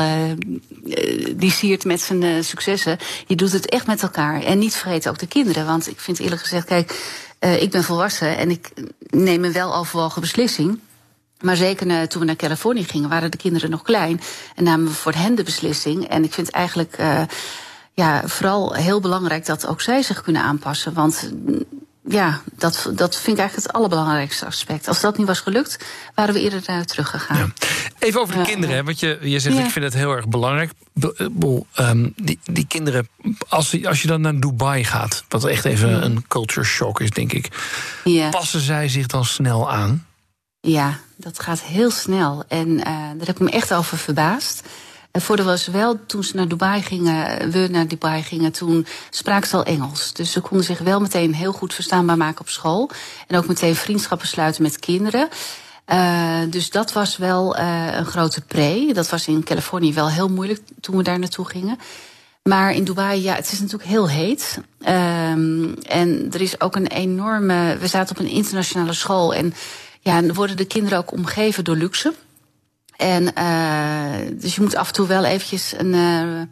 die 1.37 1.51
siert 1.51 1.85
met 1.85 2.01
zijn 2.01 2.45
successen. 2.45 2.99
Je 3.27 3.35
doet 3.35 3.53
het 3.53 3.69
echt 3.69 3.87
met 3.87 4.03
elkaar. 4.03 4.43
En 4.43 4.59
niet 4.59 4.75
vergeten 4.75 5.11
ook 5.11 5.19
de 5.19 5.27
kinderen. 5.27 5.67
Want 5.67 5.89
ik 5.89 6.01
vind 6.01 6.19
eerlijk 6.19 6.41
gezegd, 6.41 6.67
kijk, 6.67 7.19
ik 7.39 7.71
ben 7.71 7.85
volwassen 7.85 8.37
en 8.37 8.51
ik 8.51 8.73
neem 9.11 9.45
een 9.45 9.53
wel 9.53 9.75
overwogen 9.75 10.21
beslissing. 10.21 10.79
Maar 11.41 11.57
zeker 11.57 12.09
toen 12.09 12.21
we 12.21 12.27
naar 12.27 12.37
Californië 12.37 12.85
gingen, 12.85 13.09
waren 13.09 13.31
de 13.31 13.37
kinderen 13.37 13.71
nog 13.71 13.83
klein. 13.83 14.21
En 14.55 14.65
namen 14.65 14.87
we 14.87 14.93
voor 14.93 15.15
hen 15.15 15.35
de 15.35 15.43
beslissing. 15.43 16.09
En 16.09 16.25
ik 16.25 16.33
vind 16.33 16.51
eigenlijk 16.51 16.97
ja, 17.93 18.23
vooral 18.25 18.75
heel 18.75 19.01
belangrijk 19.01 19.47
dat 19.47 19.67
ook 19.67 19.81
zij 19.81 20.03
zich 20.03 20.23
kunnen 20.23 20.43
aanpassen. 20.43 20.93
Want 20.95 21.33
ja, 22.09 22.41
dat, 22.57 22.91
dat 22.95 23.17
vind 23.17 23.37
ik 23.37 23.43
eigenlijk 23.43 23.55
het 23.55 23.73
allerbelangrijkste 23.73 24.47
aspect. 24.47 24.89
Als 24.89 25.01
dat 25.01 25.19
niet 25.19 25.27
was 25.27 25.41
gelukt, 25.41 25.85
waren 26.15 26.35
we 26.35 26.41
eerder 26.41 26.63
naar 26.67 26.85
teruggegaan. 26.85 27.37
Ja. 27.37 27.67
Even 27.99 28.21
over 28.21 28.35
de 28.35 28.41
uh, 28.41 28.47
kinderen, 28.47 28.85
want 28.85 29.01
je, 29.01 29.19
je 29.23 29.39
zegt, 29.39 29.59
ik 29.59 29.71
vind 29.71 29.85
het 29.85 29.95
heel 29.95 30.13
erg 30.13 30.29
belangrijk. 30.29 30.73
Um, 31.81 32.13
die, 32.17 32.39
die 32.45 32.67
kinderen, 32.67 33.09
als, 33.49 33.85
als 33.85 34.03
je 34.03 34.09
dan 34.09 34.21
naar 34.21 34.41
Dubai 34.41 34.85
gaat... 34.85 35.25
wat 35.29 35.45
echt 35.45 35.65
even 35.65 36.05
een 36.05 36.27
culture 36.29 36.67
shock 36.67 37.01
is, 37.01 37.11
denk 37.11 37.33
ik... 37.33 37.49
passen 38.31 38.61
zij 38.61 38.89
zich 38.89 39.07
dan 39.07 39.25
snel 39.25 39.73
aan? 39.73 40.07
Ja, 40.61 40.99
dat 41.17 41.41
gaat 41.41 41.63
heel 41.63 41.91
snel. 41.91 42.45
En 42.49 42.69
uh, 42.69 42.85
daar 42.85 43.27
heb 43.27 43.29
ik 43.29 43.39
me 43.39 43.51
echt 43.51 43.75
over 43.75 43.99
verbaasd. 43.99 44.63
En 45.15 45.21
voordeel 45.21 45.45
was 45.45 45.67
wel, 45.67 46.07
toen 46.07 46.25
ze 46.25 46.37
naar 46.37 46.49
Dubai 46.49 46.83
gingen, 46.83 47.51
we 47.51 47.69
naar 47.71 47.89
Dubai 47.89 48.23
gingen, 48.23 48.53
toen 48.53 48.87
spraken 49.11 49.49
ze 49.49 49.57
al 49.57 49.65
Engels. 49.65 50.13
Dus 50.13 50.33
ze 50.33 50.41
konden 50.41 50.67
zich 50.67 50.79
wel 50.79 51.01
meteen 51.01 51.35
heel 51.35 51.53
goed 51.53 51.75
verstaanbaar 51.75 52.17
maken 52.17 52.41
op 52.41 52.49
school. 52.49 52.91
En 53.27 53.37
ook 53.37 53.47
meteen 53.47 53.75
vriendschappen 53.75 54.29
sluiten 54.29 54.63
met 54.63 54.79
kinderen. 54.79 55.29
Uh, 55.93 56.39
dus 56.51 56.71
dat 56.71 56.93
was 56.93 57.17
wel 57.17 57.59
uh, 57.59 57.97
een 57.97 58.05
grote 58.05 58.41
pre. 58.41 58.91
Dat 58.93 59.09
was 59.09 59.27
in 59.27 59.45
Californië 59.45 59.93
wel 59.93 60.11
heel 60.11 60.29
moeilijk 60.29 60.61
toen 60.81 60.97
we 60.97 61.03
daar 61.03 61.19
naartoe 61.19 61.49
gingen. 61.49 61.79
Maar 62.43 62.73
in 62.73 62.85
Dubai, 62.85 63.23
ja, 63.23 63.35
het 63.35 63.53
is 63.53 63.61
natuurlijk 63.61 63.91
heel 63.91 64.09
heet. 64.09 64.59
Um, 64.89 65.75
en 65.75 66.29
er 66.33 66.41
is 66.41 66.61
ook 66.61 66.77
een 66.77 66.87
enorme. 66.87 67.77
We 67.81 67.87
zaten 67.87 68.17
op 68.17 68.23
een 68.23 68.31
internationale 68.31 68.93
school. 68.93 69.35
En 69.35 69.55
ja, 70.01 70.23
worden 70.23 70.57
de 70.57 70.65
kinderen 70.65 70.99
ook 70.99 71.13
omgeven 71.13 71.65
door 71.65 71.77
luxe. 71.77 72.15
En 72.97 73.23
uh, 73.39 74.41
dus 74.41 74.55
je 74.55 74.61
moet 74.61 74.77
af 74.77 74.87
en 74.87 74.93
toe 74.93 75.07
wel 75.07 75.25
eventjes 75.25 75.75
een 75.77 75.95
uh, 75.95 76.43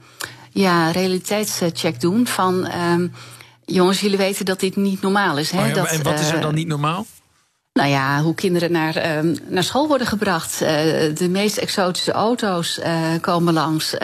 ja, 0.50 0.90
realiteitscheck 0.90 2.00
doen 2.00 2.26
van 2.26 2.66
uh, 2.66 3.09
jongens, 3.64 4.00
jullie 4.00 4.18
weten 4.18 4.44
dat 4.44 4.61
dit 4.61 4.76
niet 4.76 5.00
normaal 5.00 5.38
is. 5.38 5.50
Hè? 5.50 5.61
Oh 5.61 5.68
ja, 5.68 5.74
dat, 5.74 5.87
en 5.87 6.02
wat 6.02 6.20
is 6.20 6.31
er 6.31 6.40
dan 6.40 6.55
niet 6.55 6.66
normaal? 6.66 7.07
Nou 7.72 7.88
ja, 7.88 8.22
hoe 8.22 8.35
kinderen 8.35 8.72
naar, 8.72 9.24
uh, 9.24 9.37
naar 9.48 9.64
school 9.64 9.88
worden 9.88 10.07
gebracht. 10.07 10.62
Uh, 10.62 10.68
de 11.14 11.28
meest 11.31 11.57
exotische 11.57 12.12
auto's 12.12 12.78
uh, 12.78 13.00
komen 13.20 13.55
langs. 13.55 13.96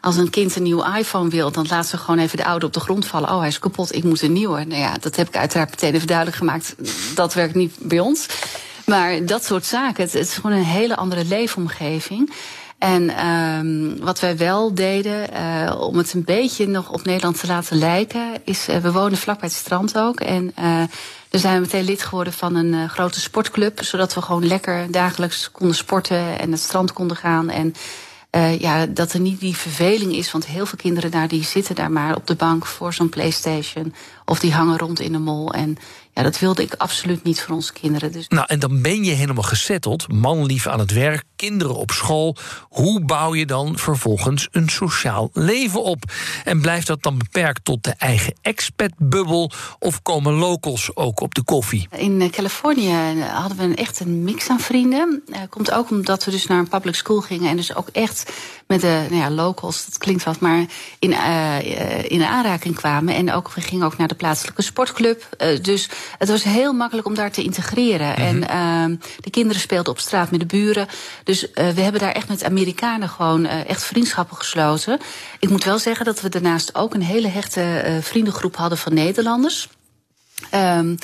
als 0.00 0.16
een 0.16 0.30
kind 0.30 0.56
een 0.56 0.62
nieuwe 0.62 0.98
iPhone 0.98 1.30
wil, 1.30 1.52
dan 1.52 1.66
laat 1.68 1.86
ze 1.86 1.96
gewoon 1.96 2.18
even 2.18 2.36
de 2.36 2.44
oude 2.44 2.66
op 2.66 2.72
de 2.72 2.80
grond 2.80 3.06
vallen. 3.06 3.30
Oh, 3.30 3.38
hij 3.38 3.48
is 3.48 3.58
kapot, 3.58 3.94
ik 3.94 4.04
moet 4.04 4.22
een 4.22 4.32
nieuwe. 4.32 4.64
Nou 4.64 4.80
ja, 4.80 4.96
dat 5.00 5.16
heb 5.16 5.28
ik 5.28 5.36
uiteraard 5.36 5.70
meteen 5.70 5.94
even 5.94 6.06
duidelijk 6.06 6.36
gemaakt. 6.36 6.74
Dat 7.14 7.34
werkt 7.34 7.54
niet 7.54 7.74
bij 7.78 8.00
ons. 8.00 8.26
Maar 8.86 9.26
dat 9.26 9.44
soort 9.44 9.64
zaken, 9.64 10.04
het, 10.04 10.14
is 10.14 10.34
gewoon 10.34 10.56
een 10.56 10.64
hele 10.64 10.96
andere 10.96 11.24
leefomgeving. 11.24 12.32
En 12.78 13.26
um, 13.26 13.98
wat 14.00 14.20
wij 14.20 14.36
wel 14.36 14.74
deden, 14.74 15.28
uh, 15.32 15.80
om 15.80 15.96
het 15.96 16.12
een 16.12 16.24
beetje 16.24 16.66
nog 16.66 16.90
op 16.90 17.04
Nederland 17.04 17.40
te 17.40 17.46
laten 17.46 17.78
lijken, 17.78 18.32
is 18.44 18.68
uh, 18.68 18.76
we 18.76 18.92
wonen 18.92 19.18
vlak 19.18 19.40
bij 19.40 19.48
het 19.48 19.58
strand 19.58 19.98
ook. 19.98 20.20
En 20.20 20.44
uh, 20.44 20.64
daar 21.28 21.40
zijn 21.40 21.54
we 21.54 21.60
meteen 21.60 21.84
lid 21.84 22.02
geworden 22.02 22.32
van 22.32 22.54
een 22.54 22.88
grote 22.88 23.20
sportclub, 23.20 23.84
zodat 23.84 24.14
we 24.14 24.22
gewoon 24.22 24.46
lekker 24.46 24.90
dagelijks 24.90 25.50
konden 25.50 25.76
sporten 25.76 26.38
en 26.38 26.50
het 26.50 26.60
strand 26.60 26.92
konden 26.92 27.16
gaan. 27.16 27.50
En 27.50 27.74
uh, 28.36 28.58
ja, 28.58 28.86
dat 28.86 29.12
er 29.12 29.20
niet 29.20 29.40
die 29.40 29.56
verveling 29.56 30.14
is, 30.14 30.32
want 30.32 30.46
heel 30.46 30.66
veel 30.66 30.78
kinderen 30.78 31.10
daar 31.10 31.28
die 31.28 31.44
zitten 31.44 31.74
daar 31.74 31.90
maar 31.90 32.16
op 32.16 32.26
de 32.26 32.34
bank 32.34 32.66
voor 32.66 32.94
zo'n 32.94 33.08
PlayStation 33.08 33.94
of 34.24 34.38
die 34.38 34.52
hangen 34.52 34.78
rond 34.78 35.00
in 35.00 35.12
de 35.12 35.18
mol. 35.18 35.52
En 35.52 35.76
ja, 36.14 36.22
dat 36.22 36.38
wilde 36.38 36.62
ik 36.62 36.74
absoluut 36.74 37.22
niet 37.22 37.40
voor 37.40 37.54
onze 37.54 37.72
kinderen. 37.72 38.12
Dus. 38.12 38.28
Nou, 38.28 38.44
en 38.46 38.58
dan 38.58 38.82
ben 38.82 39.04
je 39.04 39.10
helemaal 39.10 39.42
gezetteld, 39.42 40.12
manlief 40.12 40.66
aan 40.66 40.78
het 40.78 40.92
werk, 40.92 41.24
kinderen 41.48 41.76
op 41.76 41.90
school. 41.90 42.36
Hoe 42.68 43.04
bouw 43.04 43.34
je 43.34 43.46
dan 43.46 43.78
vervolgens 43.78 44.48
een 44.50 44.68
sociaal 44.68 45.30
leven 45.32 45.82
op? 45.82 46.04
En 46.44 46.60
blijft 46.60 46.86
dat 46.86 47.02
dan 47.02 47.18
beperkt 47.18 47.64
tot 47.64 47.84
de 47.84 47.94
eigen 47.98 48.34
expat-bubbel 48.42 49.50
of 49.78 50.02
komen 50.02 50.32
locals 50.32 50.96
ook 50.96 51.20
op 51.20 51.34
de 51.34 51.42
koffie? 51.42 51.88
In 51.96 52.30
Californië 52.30 53.22
hadden 53.32 53.56
we 53.56 53.62
een, 53.62 53.76
echt 53.76 54.00
een 54.00 54.24
mix 54.24 54.48
aan 54.48 54.60
vrienden. 54.60 55.22
Uh, 55.26 55.38
komt 55.48 55.72
ook 55.72 55.90
omdat 55.90 56.24
we 56.24 56.30
dus 56.30 56.46
naar 56.46 56.58
een 56.58 56.68
public 56.68 56.94
school 56.94 57.20
gingen 57.20 57.50
en 57.50 57.56
dus 57.56 57.74
ook 57.74 57.88
echt 57.88 58.32
met 58.72 58.80
de 58.80 59.06
nou 59.10 59.22
ja, 59.22 59.30
locals, 59.30 59.84
dat 59.84 59.98
klinkt 59.98 60.24
wat, 60.24 60.40
maar 60.40 60.64
in, 60.98 61.10
uh, 61.10 62.10
in 62.10 62.22
aanraking 62.22 62.74
kwamen. 62.74 63.14
En 63.14 63.32
ook, 63.32 63.52
we 63.52 63.60
gingen 63.60 63.86
ook 63.86 63.96
naar 63.96 64.08
de 64.08 64.14
plaatselijke 64.14 64.62
sportclub. 64.62 65.36
Uh, 65.38 65.62
dus 65.62 65.88
het 66.18 66.28
was 66.28 66.42
heel 66.42 66.72
makkelijk 66.72 67.06
om 67.06 67.14
daar 67.14 67.30
te 67.30 67.42
integreren. 67.42 68.08
Mm 68.08 68.14
-hmm. 68.14 68.42
En 68.42 68.90
uh, 68.90 68.98
de 69.20 69.30
kinderen 69.30 69.60
speelden 69.62 69.92
op 69.92 69.98
straat 69.98 70.30
met 70.30 70.40
de 70.40 70.46
buren. 70.46 70.86
Dus 71.24 71.46
we 71.54 71.80
hebben 71.80 72.00
daar 72.00 72.12
echt 72.12 72.28
met 72.28 72.44
Amerikanen 72.44 73.08
gewoon 73.08 73.46
echt 73.46 73.84
vriendschappen 73.84 74.36
gesloten. 74.36 75.00
Ik 75.38 75.48
moet 75.48 75.64
wel 75.64 75.78
zeggen 75.78 76.04
dat 76.04 76.20
we 76.20 76.28
daarnaast 76.28 76.74
ook 76.74 76.94
een 76.94 77.02
hele 77.02 77.28
hechte 77.28 77.98
vriendengroep 78.02 78.56
hadden 78.56 78.78
van 78.78 78.94
Nederlanders. 78.94 79.68
Um, 80.54 80.98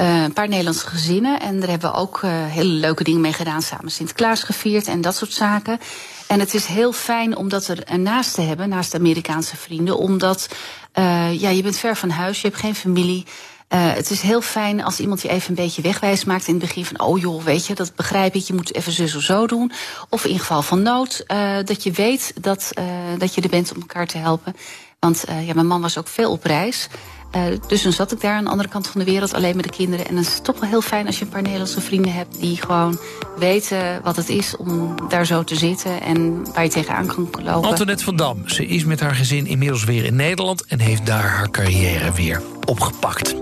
uh, 0.00 0.22
een 0.22 0.32
paar 0.32 0.48
Nederlandse 0.48 0.86
gezinnen. 0.86 1.40
En 1.40 1.60
daar 1.60 1.68
hebben 1.68 1.90
we 1.90 1.96
ook 1.96 2.22
uh, 2.22 2.30
hele 2.32 2.70
leuke 2.70 3.04
dingen 3.04 3.20
mee 3.20 3.32
gedaan. 3.32 3.62
Samen 3.62 3.90
Sinterklaas 3.90 4.42
gevierd 4.42 4.86
en 4.86 5.00
dat 5.00 5.16
soort 5.16 5.32
zaken. 5.32 5.78
En 6.26 6.40
het 6.40 6.54
is 6.54 6.66
heel 6.66 6.92
fijn 6.92 7.36
om 7.36 7.48
dat 7.48 7.68
er 7.68 7.98
naast 7.98 8.34
te 8.34 8.40
hebben, 8.40 8.68
naast 8.68 8.94
Amerikaanse 8.94 9.56
vrienden. 9.56 9.98
Omdat 9.98 10.48
uh, 10.94 11.40
ja, 11.40 11.48
je 11.48 11.62
bent 11.62 11.78
ver 11.78 11.96
van 11.96 12.10
huis, 12.10 12.40
je 12.40 12.48
hebt 12.48 12.60
geen 12.60 12.74
familie. 12.74 13.24
Uh, 13.68 13.92
het 13.92 14.10
is 14.10 14.20
heel 14.20 14.40
fijn 14.40 14.84
als 14.84 15.00
iemand 15.00 15.22
je 15.22 15.28
even 15.28 15.48
een 15.48 15.64
beetje 15.64 15.82
wegwijs 15.82 16.24
maakt 16.24 16.46
in 16.46 16.54
het 16.54 16.62
begin 16.62 16.84
van, 16.84 17.00
oh 17.00 17.20
joh, 17.20 17.42
weet 17.42 17.66
je, 17.66 17.74
dat 17.74 17.94
begrijp 17.94 18.34
ik, 18.34 18.42
je 18.42 18.54
moet 18.54 18.74
even 18.74 18.92
zus 18.92 19.14
of 19.14 19.22
zo 19.22 19.46
doen. 19.46 19.72
Of 20.08 20.24
in 20.24 20.38
geval 20.38 20.62
van 20.62 20.82
nood, 20.82 21.24
uh, 21.26 21.56
dat 21.64 21.82
je 21.82 21.90
weet 21.90 22.32
dat, 22.40 22.72
dat 23.18 23.34
je 23.34 23.40
er 23.40 23.48
bent 23.48 23.72
om 23.74 23.80
elkaar 23.80 24.06
te 24.06 24.18
helpen. 24.18 24.56
Want 24.98 25.24
ja, 25.26 25.54
mijn 25.54 25.66
man 25.66 25.80
was 25.80 25.98
ook 25.98 26.08
veel 26.08 26.30
op 26.30 26.44
reis. 26.44 26.88
Uh, 27.36 27.42
dus 27.66 27.82
dan 27.82 27.92
zat 27.92 28.12
ik 28.12 28.20
daar 28.20 28.34
aan 28.34 28.44
de 28.44 28.50
andere 28.50 28.68
kant 28.68 28.86
van 28.86 29.00
de 29.00 29.06
wereld 29.06 29.34
alleen 29.34 29.56
met 29.56 29.64
de 29.64 29.70
kinderen. 29.70 30.06
En 30.06 30.14
dan 30.14 30.24
is 30.24 30.34
het 30.34 30.44
toch 30.44 30.60
wel 30.60 30.68
heel 30.68 30.80
fijn 30.80 31.06
als 31.06 31.18
je 31.18 31.24
een 31.24 31.30
paar 31.30 31.42
Nederlandse 31.42 31.80
vrienden 31.80 32.12
hebt 32.12 32.40
die 32.40 32.56
gewoon 32.56 32.98
weten 33.38 34.00
wat 34.02 34.16
het 34.16 34.28
is 34.28 34.56
om 34.56 34.94
daar 35.08 35.26
zo 35.26 35.44
te 35.44 35.56
zitten 35.56 36.00
en 36.00 36.46
waar 36.52 36.64
je 36.64 36.70
tegenaan 36.70 37.06
kan 37.06 37.28
lopen. 37.42 37.68
Antoinette 37.68 38.04
van 38.04 38.16
Dam, 38.16 38.48
ze 38.48 38.66
is 38.66 38.84
met 38.84 39.00
haar 39.00 39.14
gezin 39.14 39.46
inmiddels 39.46 39.84
weer 39.84 40.04
in 40.04 40.16
Nederland 40.16 40.64
en 40.66 40.80
heeft 40.80 41.06
daar 41.06 41.28
haar 41.28 41.50
carrière 41.50 42.12
weer 42.12 42.42
opgepakt. 42.64 43.34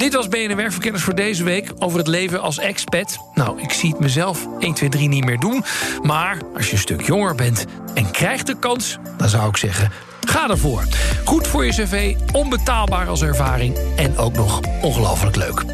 Dit 0.00 0.14
was 0.14 0.28
BNR 0.28 0.56
Werkverkenners 0.56 1.04
voor 1.04 1.14
deze 1.14 1.44
week 1.44 1.72
over 1.78 1.98
het 1.98 2.06
leven 2.06 2.40
als 2.40 2.58
expat. 2.58 3.18
Nou, 3.34 3.60
ik 3.60 3.72
zie 3.72 3.90
het 3.90 4.00
mezelf 4.00 4.46
1, 4.58 4.74
2, 4.74 4.88
3 4.88 5.08
niet 5.08 5.24
meer 5.24 5.38
doen. 5.38 5.64
Maar 6.02 6.38
als 6.56 6.66
je 6.66 6.72
een 6.72 6.78
stuk 6.78 7.06
jonger 7.06 7.34
bent 7.34 7.64
en 7.94 8.10
krijgt 8.10 8.46
de 8.46 8.58
kans, 8.58 8.98
dan 9.16 9.28
zou 9.28 9.48
ik 9.48 9.56
zeggen... 9.56 9.90
Ga 10.30 10.48
ervoor. 10.48 10.84
Goed 11.24 11.46
voor 11.46 11.64
je 11.64 11.72
cv, 11.72 12.14
onbetaalbaar 12.32 13.08
als 13.08 13.22
ervaring 13.22 13.76
en 13.96 14.18
ook 14.18 14.32
nog 14.32 14.60
ongelooflijk 14.82 15.36
leuk. 15.36 15.64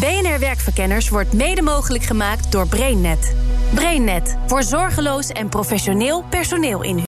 BNR 0.00 0.38
Werkverkenners 0.38 1.08
wordt 1.08 1.32
mede 1.32 1.62
mogelijk 1.62 2.04
gemaakt 2.04 2.52
door 2.52 2.68
BrainNet. 2.68 3.34
BrainNet 3.74 4.36
voor 4.46 4.62
zorgeloos 4.62 5.28
en 5.28 5.48
professioneel 5.48 6.24
personeel 6.30 6.82
in 6.82 7.07